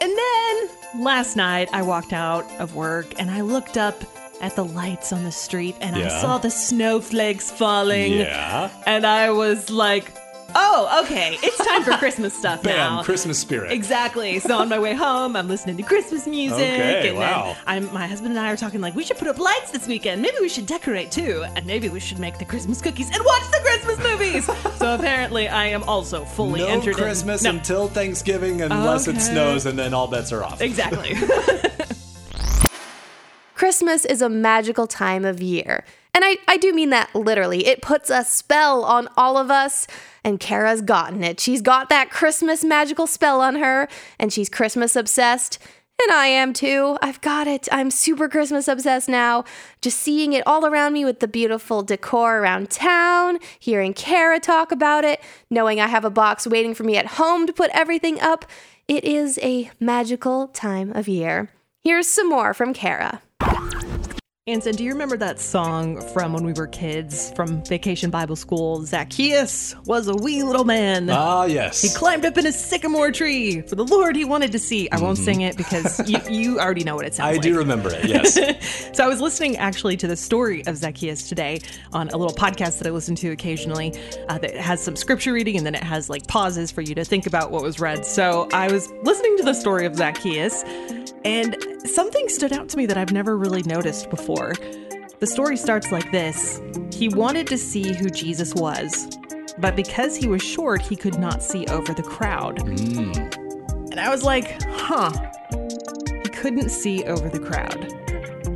And 0.00 0.16
then 0.16 1.02
last 1.04 1.36
night 1.36 1.68
I 1.74 1.82
walked 1.82 2.14
out 2.14 2.50
of 2.58 2.74
work 2.74 3.20
and 3.20 3.30
I 3.30 3.42
looked 3.42 3.76
up 3.76 4.02
at 4.40 4.56
the 4.56 4.64
lights 4.64 5.12
on 5.12 5.24
the 5.24 5.30
street 5.30 5.76
and 5.82 5.94
I 5.94 6.08
saw 6.08 6.38
the 6.38 6.50
snowflakes 6.50 7.50
falling. 7.50 8.14
Yeah. 8.14 8.70
And 8.86 9.06
I 9.06 9.30
was 9.30 9.68
like, 9.68 10.10
oh, 10.54 11.02
okay, 11.04 11.38
it's 11.42 11.64
time 11.64 11.82
for 11.82 11.92
Christmas 11.92 12.34
stuff 12.34 12.62
Bam, 12.62 12.76
now. 12.76 13.02
Christmas 13.02 13.38
spirit. 13.38 13.72
Exactly. 13.72 14.38
So 14.38 14.58
on 14.58 14.68
my 14.68 14.78
way 14.78 14.94
home, 14.94 15.36
I'm 15.36 15.48
listening 15.48 15.76
to 15.76 15.82
Christmas 15.82 16.26
music. 16.26 16.58
Okay, 16.58 17.08
and 17.08 17.18
wow. 17.18 17.44
then 17.44 17.56
I'm 17.66 17.92
my 17.92 18.06
husband 18.06 18.30
and 18.30 18.38
I 18.38 18.52
are 18.52 18.56
talking 18.56 18.80
like 18.80 18.94
we 18.94 19.04
should 19.04 19.18
put 19.18 19.28
up 19.28 19.38
lights 19.38 19.70
this 19.70 19.86
weekend. 19.86 20.22
Maybe 20.22 20.36
we 20.40 20.48
should 20.48 20.66
decorate 20.66 21.10
too, 21.10 21.44
and 21.56 21.66
maybe 21.66 21.88
we 21.88 22.00
should 22.00 22.18
make 22.18 22.38
the 22.38 22.44
Christmas 22.44 22.80
cookies 22.80 23.10
and 23.10 23.24
watch 23.24 23.50
the 23.50 23.60
Christmas 23.62 23.98
movies. 23.98 24.46
so 24.78 24.94
apparently, 24.98 25.48
I 25.48 25.66
am 25.66 25.82
also 25.84 26.24
fully 26.24 26.60
no 26.60 26.66
entered 26.68 26.96
Christmas 26.96 27.44
in. 27.44 27.52
No, 27.52 27.58
until 27.58 27.88
Thanksgiving 27.88 28.62
unless 28.62 29.08
it 29.08 29.20
snows 29.20 29.66
and 29.66 29.78
then 29.78 29.94
all 29.94 30.08
bets 30.08 30.32
are 30.32 30.42
off. 30.44 30.60
exactly. 30.60 31.14
Christmas 33.54 34.04
is 34.04 34.20
a 34.20 34.28
magical 34.28 34.88
time 34.88 35.24
of 35.24 35.40
year. 35.40 35.84
And 36.14 36.24
I, 36.24 36.36
I 36.46 36.56
do 36.58 36.72
mean 36.72 36.90
that 36.90 37.14
literally. 37.14 37.66
It 37.66 37.80
puts 37.80 38.10
a 38.10 38.22
spell 38.24 38.84
on 38.84 39.08
all 39.16 39.38
of 39.38 39.50
us, 39.50 39.86
and 40.22 40.38
Kara's 40.38 40.82
gotten 40.82 41.24
it. 41.24 41.40
She's 41.40 41.62
got 41.62 41.88
that 41.88 42.10
Christmas 42.10 42.62
magical 42.62 43.06
spell 43.06 43.40
on 43.40 43.56
her, 43.56 43.88
and 44.18 44.32
she's 44.32 44.48
Christmas 44.48 44.94
obsessed. 44.94 45.58
And 46.02 46.12
I 46.12 46.26
am 46.26 46.52
too. 46.52 46.98
I've 47.00 47.20
got 47.20 47.46
it. 47.46 47.68
I'm 47.70 47.90
super 47.90 48.28
Christmas 48.28 48.66
obsessed 48.66 49.08
now. 49.08 49.44
Just 49.80 50.00
seeing 50.00 50.32
it 50.32 50.46
all 50.46 50.66
around 50.66 50.92
me 50.94 51.04
with 51.04 51.20
the 51.20 51.28
beautiful 51.28 51.82
decor 51.82 52.38
around 52.38 52.70
town, 52.70 53.38
hearing 53.58 53.94
Kara 53.94 54.40
talk 54.40 54.72
about 54.72 55.04
it, 55.04 55.20
knowing 55.48 55.80
I 55.80 55.86
have 55.86 56.04
a 56.04 56.10
box 56.10 56.46
waiting 56.46 56.74
for 56.74 56.82
me 56.82 56.96
at 56.96 57.06
home 57.06 57.46
to 57.46 57.52
put 57.52 57.70
everything 57.72 58.20
up. 58.20 58.44
It 58.88 59.04
is 59.04 59.38
a 59.42 59.70
magical 59.78 60.48
time 60.48 60.92
of 60.92 61.08
year. 61.08 61.50
Here's 61.84 62.08
some 62.08 62.28
more 62.28 62.52
from 62.52 62.74
Kara. 62.74 63.22
Ansen, 64.48 64.74
do 64.74 64.82
you 64.82 64.90
remember 64.90 65.16
that 65.18 65.38
song 65.38 66.00
from 66.08 66.32
when 66.32 66.42
we 66.44 66.52
were 66.52 66.66
kids 66.66 67.30
from 67.36 67.64
Vacation 67.66 68.10
Bible 68.10 68.34
School? 68.34 68.84
Zacchaeus 68.84 69.76
was 69.86 70.08
a 70.08 70.16
wee 70.16 70.42
little 70.42 70.64
man. 70.64 71.08
Ah, 71.10 71.44
yes. 71.44 71.80
He 71.80 71.88
climbed 71.90 72.24
up 72.24 72.36
in 72.36 72.44
a 72.46 72.50
sycamore 72.50 73.12
tree 73.12 73.60
for 73.60 73.76
the 73.76 73.84
Lord 73.84 74.16
he 74.16 74.24
wanted 74.24 74.50
to 74.50 74.58
see. 74.58 74.90
I 74.90 74.98
won't 74.98 75.18
sing 75.18 75.42
it 75.42 75.56
because 75.56 76.00
you, 76.10 76.18
you 76.28 76.58
already 76.58 76.82
know 76.82 76.96
what 76.96 77.06
it 77.06 77.14
sounds 77.14 77.28
I 77.28 77.32
like. 77.34 77.42
do 77.42 77.56
remember 77.56 77.90
it, 77.94 78.04
yes. 78.04 78.90
So 78.96 79.04
I 79.04 79.06
was 79.06 79.20
listening 79.20 79.58
actually 79.58 79.96
to 79.98 80.08
the 80.08 80.16
story 80.16 80.66
of 80.66 80.76
Zacchaeus 80.76 81.28
today 81.28 81.60
on 81.92 82.08
a 82.08 82.16
little 82.16 82.34
podcast 82.34 82.78
that 82.78 82.88
I 82.88 82.90
listen 82.90 83.14
to 83.14 83.30
occasionally 83.30 83.94
uh, 84.28 84.38
that 84.38 84.56
has 84.56 84.82
some 84.82 84.96
scripture 84.96 85.32
reading 85.32 85.56
and 85.56 85.64
then 85.64 85.76
it 85.76 85.84
has 85.84 86.10
like 86.10 86.26
pauses 86.26 86.72
for 86.72 86.80
you 86.80 86.96
to 86.96 87.04
think 87.04 87.28
about 87.28 87.52
what 87.52 87.62
was 87.62 87.78
read. 87.78 88.04
So 88.04 88.48
I 88.52 88.72
was 88.72 88.90
listening 89.04 89.36
to 89.36 89.44
the 89.44 89.54
story 89.54 89.86
of 89.86 89.94
Zacchaeus 89.94 90.64
And 91.24 91.54
something 91.84 92.28
stood 92.28 92.52
out 92.52 92.68
to 92.70 92.76
me 92.76 92.86
that 92.86 92.96
I've 92.96 93.12
never 93.12 93.36
really 93.36 93.62
noticed 93.62 94.10
before. 94.10 94.54
The 95.20 95.26
story 95.26 95.56
starts 95.56 95.92
like 95.92 96.10
this 96.12 96.60
He 96.92 97.08
wanted 97.08 97.46
to 97.48 97.58
see 97.58 97.92
who 97.92 98.08
Jesus 98.10 98.54
was, 98.54 99.08
but 99.58 99.76
because 99.76 100.16
he 100.16 100.26
was 100.28 100.42
short, 100.42 100.80
he 100.82 100.96
could 100.96 101.18
not 101.18 101.42
see 101.42 101.66
over 101.66 101.92
the 101.94 102.02
crowd. 102.02 102.60
And 102.68 104.00
I 104.00 104.08
was 104.10 104.22
like, 104.24 104.62
huh. 104.70 105.10
He 106.22 106.28
couldn't 106.30 106.70
see 106.70 107.04
over 107.04 107.28
the 107.28 107.38
crowd. 107.40 107.92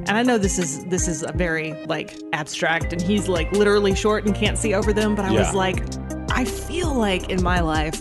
And 0.08 0.10
I 0.16 0.22
know 0.22 0.38
this 0.38 0.58
is 0.58 0.84
this 0.86 1.08
is 1.08 1.22
a 1.24 1.32
very 1.32 1.72
like 1.86 2.16
abstract 2.32 2.92
and 2.92 3.02
he's 3.02 3.28
like 3.28 3.50
literally 3.52 3.94
short 3.94 4.24
and 4.24 4.34
can't 4.34 4.56
see 4.56 4.72
over 4.72 4.92
them, 4.92 5.14
but 5.16 5.24
I 5.24 5.32
Yeah. 5.32 5.40
was 5.40 5.54
like 5.54 5.82
I 6.30 6.44
feel 6.44 6.94
like 6.94 7.28
in 7.30 7.42
my 7.42 7.60
life 7.60 8.00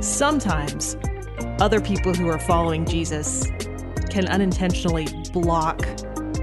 sometimes 0.00 0.96
other 1.60 1.80
people 1.80 2.14
who 2.14 2.28
are 2.28 2.38
following 2.38 2.84
Jesus 2.84 3.44
can 4.14 4.28
unintentionally 4.28 5.08
block 5.32 5.84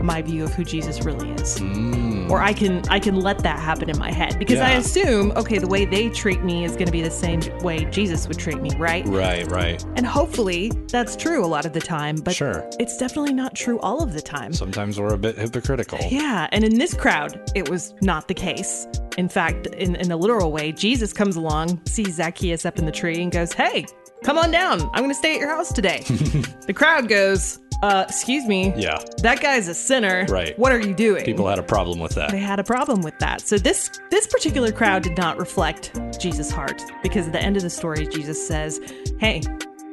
my 0.01 0.21
view 0.21 0.43
of 0.43 0.53
who 0.53 0.63
Jesus 0.63 1.01
really 1.05 1.29
is. 1.31 1.60
Mm. 1.60 2.29
Or 2.29 2.41
I 2.41 2.53
can 2.53 2.81
I 2.89 2.99
can 2.99 3.17
let 3.17 3.39
that 3.39 3.60
happen 3.60 3.89
in 3.89 3.97
my 3.99 4.12
head 4.12 4.39
because 4.39 4.60
I 4.60 4.71
assume 4.71 5.31
okay 5.34 5.57
the 5.57 5.67
way 5.67 5.86
they 5.86 6.10
treat 6.10 6.43
me 6.43 6.63
is 6.65 6.71
going 6.73 6.86
to 6.88 6.91
be 6.91 7.01
the 7.01 7.12
same 7.12 7.39
way 7.60 7.86
Jesus 7.86 8.27
would 8.27 8.39
treat 8.39 8.62
me, 8.62 8.71
right? 8.77 9.05
Right, 9.05 9.45
right. 9.51 9.84
And 9.95 10.05
hopefully 10.05 10.71
that's 10.88 11.15
true 11.15 11.45
a 11.45 11.47
lot 11.47 11.65
of 11.65 11.73
the 11.73 11.81
time, 11.81 12.15
but 12.15 12.36
Sure. 12.36 12.67
it's 12.79 12.97
definitely 12.97 13.34
not 13.34 13.55
true 13.55 13.79
all 13.79 14.01
of 14.01 14.13
the 14.13 14.21
time. 14.21 14.53
Sometimes 14.53 14.99
we're 14.99 15.13
a 15.13 15.17
bit 15.17 15.38
hypocritical. 15.38 15.99
Yeah, 16.10 16.47
and 16.51 16.63
in 16.63 16.77
this 16.79 16.93
crowd, 16.93 17.39
it 17.53 17.69
was 17.69 17.93
not 18.01 18.27
the 18.27 18.34
case. 18.34 18.88
In 19.17 19.29
fact, 19.29 19.67
in, 19.67 19.95
in 19.97 20.12
a 20.12 20.17
literal 20.17 20.51
way, 20.51 20.71
Jesus 20.71 21.13
comes 21.13 21.36
along, 21.36 21.81
sees 21.86 22.15
Zacchaeus 22.15 22.65
up 22.65 22.79
in 22.79 22.86
the 22.86 22.91
tree, 22.91 23.21
and 23.21 23.31
goes, 23.31 23.51
Hey, 23.53 23.86
come 24.23 24.38
on 24.38 24.51
down. 24.51 24.81
I'm 24.93 25.03
going 25.03 25.10
to 25.10 25.15
stay 25.15 25.36
at 25.36 25.39
your 25.39 25.49
house 25.49 25.73
today. 25.73 26.03
the 26.67 26.73
crowd 26.73 27.07
goes, 27.10 27.60
uh, 27.81 28.05
Excuse 28.07 28.45
me. 28.45 28.73
Yeah. 28.75 28.99
That 29.17 29.41
guy's 29.41 29.67
a 29.67 29.73
sinner. 29.73 30.25
Right. 30.29 30.57
What 30.59 30.71
are 30.71 30.79
you 30.79 30.93
doing? 30.93 31.25
People 31.25 31.47
had 31.47 31.59
a 31.59 31.63
problem 31.63 31.99
with 31.99 32.13
that. 32.15 32.31
they 32.31 32.39
had 32.39 32.59
a 32.59 32.63
problem 32.63 33.01
with 33.01 33.17
that. 33.19 33.41
So 33.41 33.57
this 33.57 33.89
this 34.09 34.27
particular 34.27 34.71
crowd 34.71 35.03
did 35.03 35.17
not 35.17 35.37
reflect 35.37 35.97
Jesus' 36.19 36.51
heart 36.51 36.81
because 37.03 37.27
at 37.27 37.33
the 37.33 37.41
end 37.41 37.57
of 37.57 37.63
the 37.63 37.69
story 37.69 38.07
Jesus 38.07 38.45
says, 38.47 38.79
"Hey, 39.19 39.41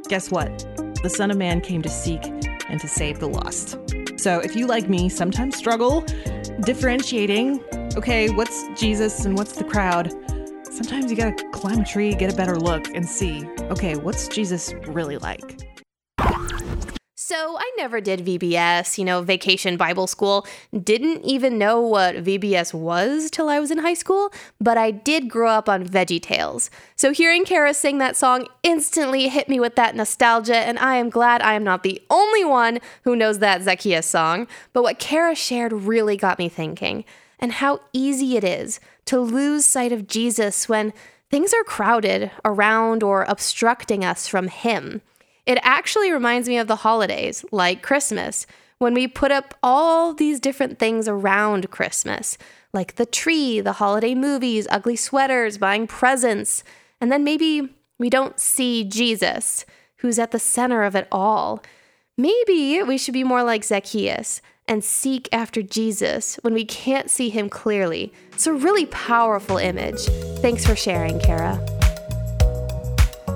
guess 0.09 0.31
what? 0.31 0.49
The 1.03 1.11
Son 1.11 1.31
of 1.31 1.37
Man 1.37 1.61
came 1.61 1.83
to 1.83 1.89
seek 1.89 2.25
and 2.69 2.81
to 2.81 2.89
save 2.89 3.21
the 3.21 3.29
lost." 3.29 3.79
So 4.17 4.41
if 4.41 4.57
you 4.57 4.67
like 4.67 4.89
me 4.89 5.09
sometimes 5.09 5.57
struggle 5.57 6.05
differentiating, 6.65 7.61
okay, 7.97 8.29
what's 8.31 8.67
Jesus 8.79 9.25
and 9.25 9.37
what's 9.39 9.53
the 9.53 9.65
crowd? 9.65 10.13
Sometimes 10.71 11.11
you 11.11 11.17
got 11.17 11.37
to 11.39 11.49
climb 11.51 11.81
a 11.81 11.85
tree, 11.85 12.15
get 12.15 12.33
a 12.33 12.37
better 12.37 12.57
look 12.57 12.89
and 12.95 13.09
see, 13.09 13.47
okay, 13.71 13.97
what's 13.97 14.29
Jesus 14.29 14.75
really 14.87 15.19
like? 15.19 15.68
So 17.29 17.59
I 17.59 17.71
never 17.77 18.01
did 18.01 18.25
VBS, 18.25 18.97
you 18.97 19.05
know, 19.05 19.21
vacation 19.21 19.77
Bible 19.77 20.07
school. 20.07 20.47
Didn't 20.73 21.27
even 21.27 21.59
know 21.59 21.79
what 21.79 22.25
VBS 22.25 22.73
was 22.73 23.31
till 23.31 23.51
I 23.51 23.61
was 23.61 23.71
in 23.71 23.77
high 23.77 23.93
school, 23.93 24.33
but 24.59 24.79
I 24.79 24.91
did 24.91 25.29
grow 25.29 25.51
up 25.51 25.69
on 25.69 25.87
VeggieTales. 25.87 26.71
So 26.97 27.13
hearing 27.13 27.45
Kara 27.45 27.75
sing 27.75 27.99
that 27.99 28.17
song 28.17 28.49
instantly 28.63 29.29
hit 29.29 29.47
me 29.47 29.61
with 29.61 29.77
that 29.77 29.95
nostalgia, 29.95 30.57
and 30.57 30.79
I 30.79 30.95
am 30.95 31.11
glad 31.11 31.43
I 31.43 31.53
am 31.53 31.65
not 31.65 31.83
the 31.83 32.01
only 32.09 32.47
one 32.47 32.79
who 33.05 33.15
knows 33.15 33.41
that 33.41 33.61
Zacchaeus 33.61 34.07
song. 34.07 34.49
But 34.73 34.83
what 34.83 34.99
Kara 34.99 35.35
shared 35.35 35.75
really 35.75 36.17
got 36.17 36.39
me 36.39 36.49
thinking, 36.49 37.05
and 37.39 37.53
how 37.53 37.81
easy 37.93 38.39
it 38.39 38.45
is 38.45 38.81
to 39.05 39.21
lose 39.21 39.67
sight 39.67 39.93
of 39.93 40.09
Jesus 40.09 40.67
when 40.67 40.95
things 41.29 41.53
are 41.53 41.65
crowded 41.65 42.31
around 42.43 43.03
or 43.03 43.27
obstructing 43.29 44.03
us 44.03 44.27
from 44.27 44.49
Him. 44.49 45.03
It 45.49 45.59
actually 45.63 46.13
reminds 46.13 46.47
me 46.47 46.59
of 46.59 46.69
the 46.69 46.77
holidays, 46.77 47.43
like 47.51 47.83
Christmas, 47.83 48.47
when 48.77 48.93
we 48.93 49.09
put 49.09 49.33
up 49.33 49.55
all 49.63 50.13
these 50.13 50.41
different 50.41 50.79
things 50.79 51.09
around 51.09 51.71
Christmas, 51.71 52.37
like 52.75 52.97
the 52.97 53.07
tree, 53.07 53.61
the 53.63 53.73
holiday 53.73 54.15
movies, 54.15 54.69
ugly 54.71 54.95
sweaters, 54.95 55.57
buying 55.57 55.87
presents, 55.87 56.63
and 57.01 57.11
then 57.11 57.25
maybe 57.25 57.75
we 57.99 58.11
don't 58.11 58.39
see 58.39 58.85
Jesus, 58.85 59.65
who's 59.97 60.19
at 60.19 60.33
the 60.33 60.39
center 60.39 60.83
of 60.83 60.95
it 60.95 61.09
all. 61.11 61.63
Maybe 62.19 62.83
we 62.83 62.99
should 62.99 63.15
be 63.15 63.25
more 63.25 63.43
like 63.43 63.65
Zacchaeus 63.65 64.43
and 64.69 64.85
seek 64.85 65.31
after 65.33 65.63
Jesus 65.63 66.37
when 66.43 66.53
we 66.53 66.67
can't 66.67 67.09
see 67.09 67.31
him 67.31 67.49
clearly. 67.49 68.13
It's 68.33 68.47
a 68.47 68.53
really 68.53 68.85
powerful 68.85 69.57
image. 69.57 70.01
Thanks 70.43 70.67
for 70.67 70.77
sharing, 70.77 71.19
Kara. 71.21 71.78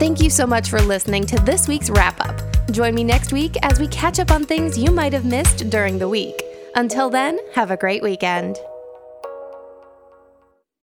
Thank 0.02 0.20
you 0.20 0.30
so 0.30 0.48
much 0.48 0.68
for 0.68 0.82
listening 0.82 1.26
to 1.26 1.36
this 1.42 1.68
week's 1.68 1.88
wrap 1.88 2.20
up. 2.28 2.36
Join 2.72 2.92
me 2.92 3.04
next 3.04 3.32
week 3.32 3.54
as 3.62 3.78
we 3.78 3.86
catch 3.86 4.18
up 4.18 4.32
on 4.32 4.44
things 4.44 4.76
you 4.76 4.90
might 4.90 5.12
have 5.12 5.24
missed 5.24 5.70
during 5.70 5.96
the 5.96 6.08
week. 6.08 6.42
Until 6.74 7.08
then, 7.08 7.38
have 7.54 7.70
a 7.70 7.76
great 7.76 8.02
weekend. 8.02 8.58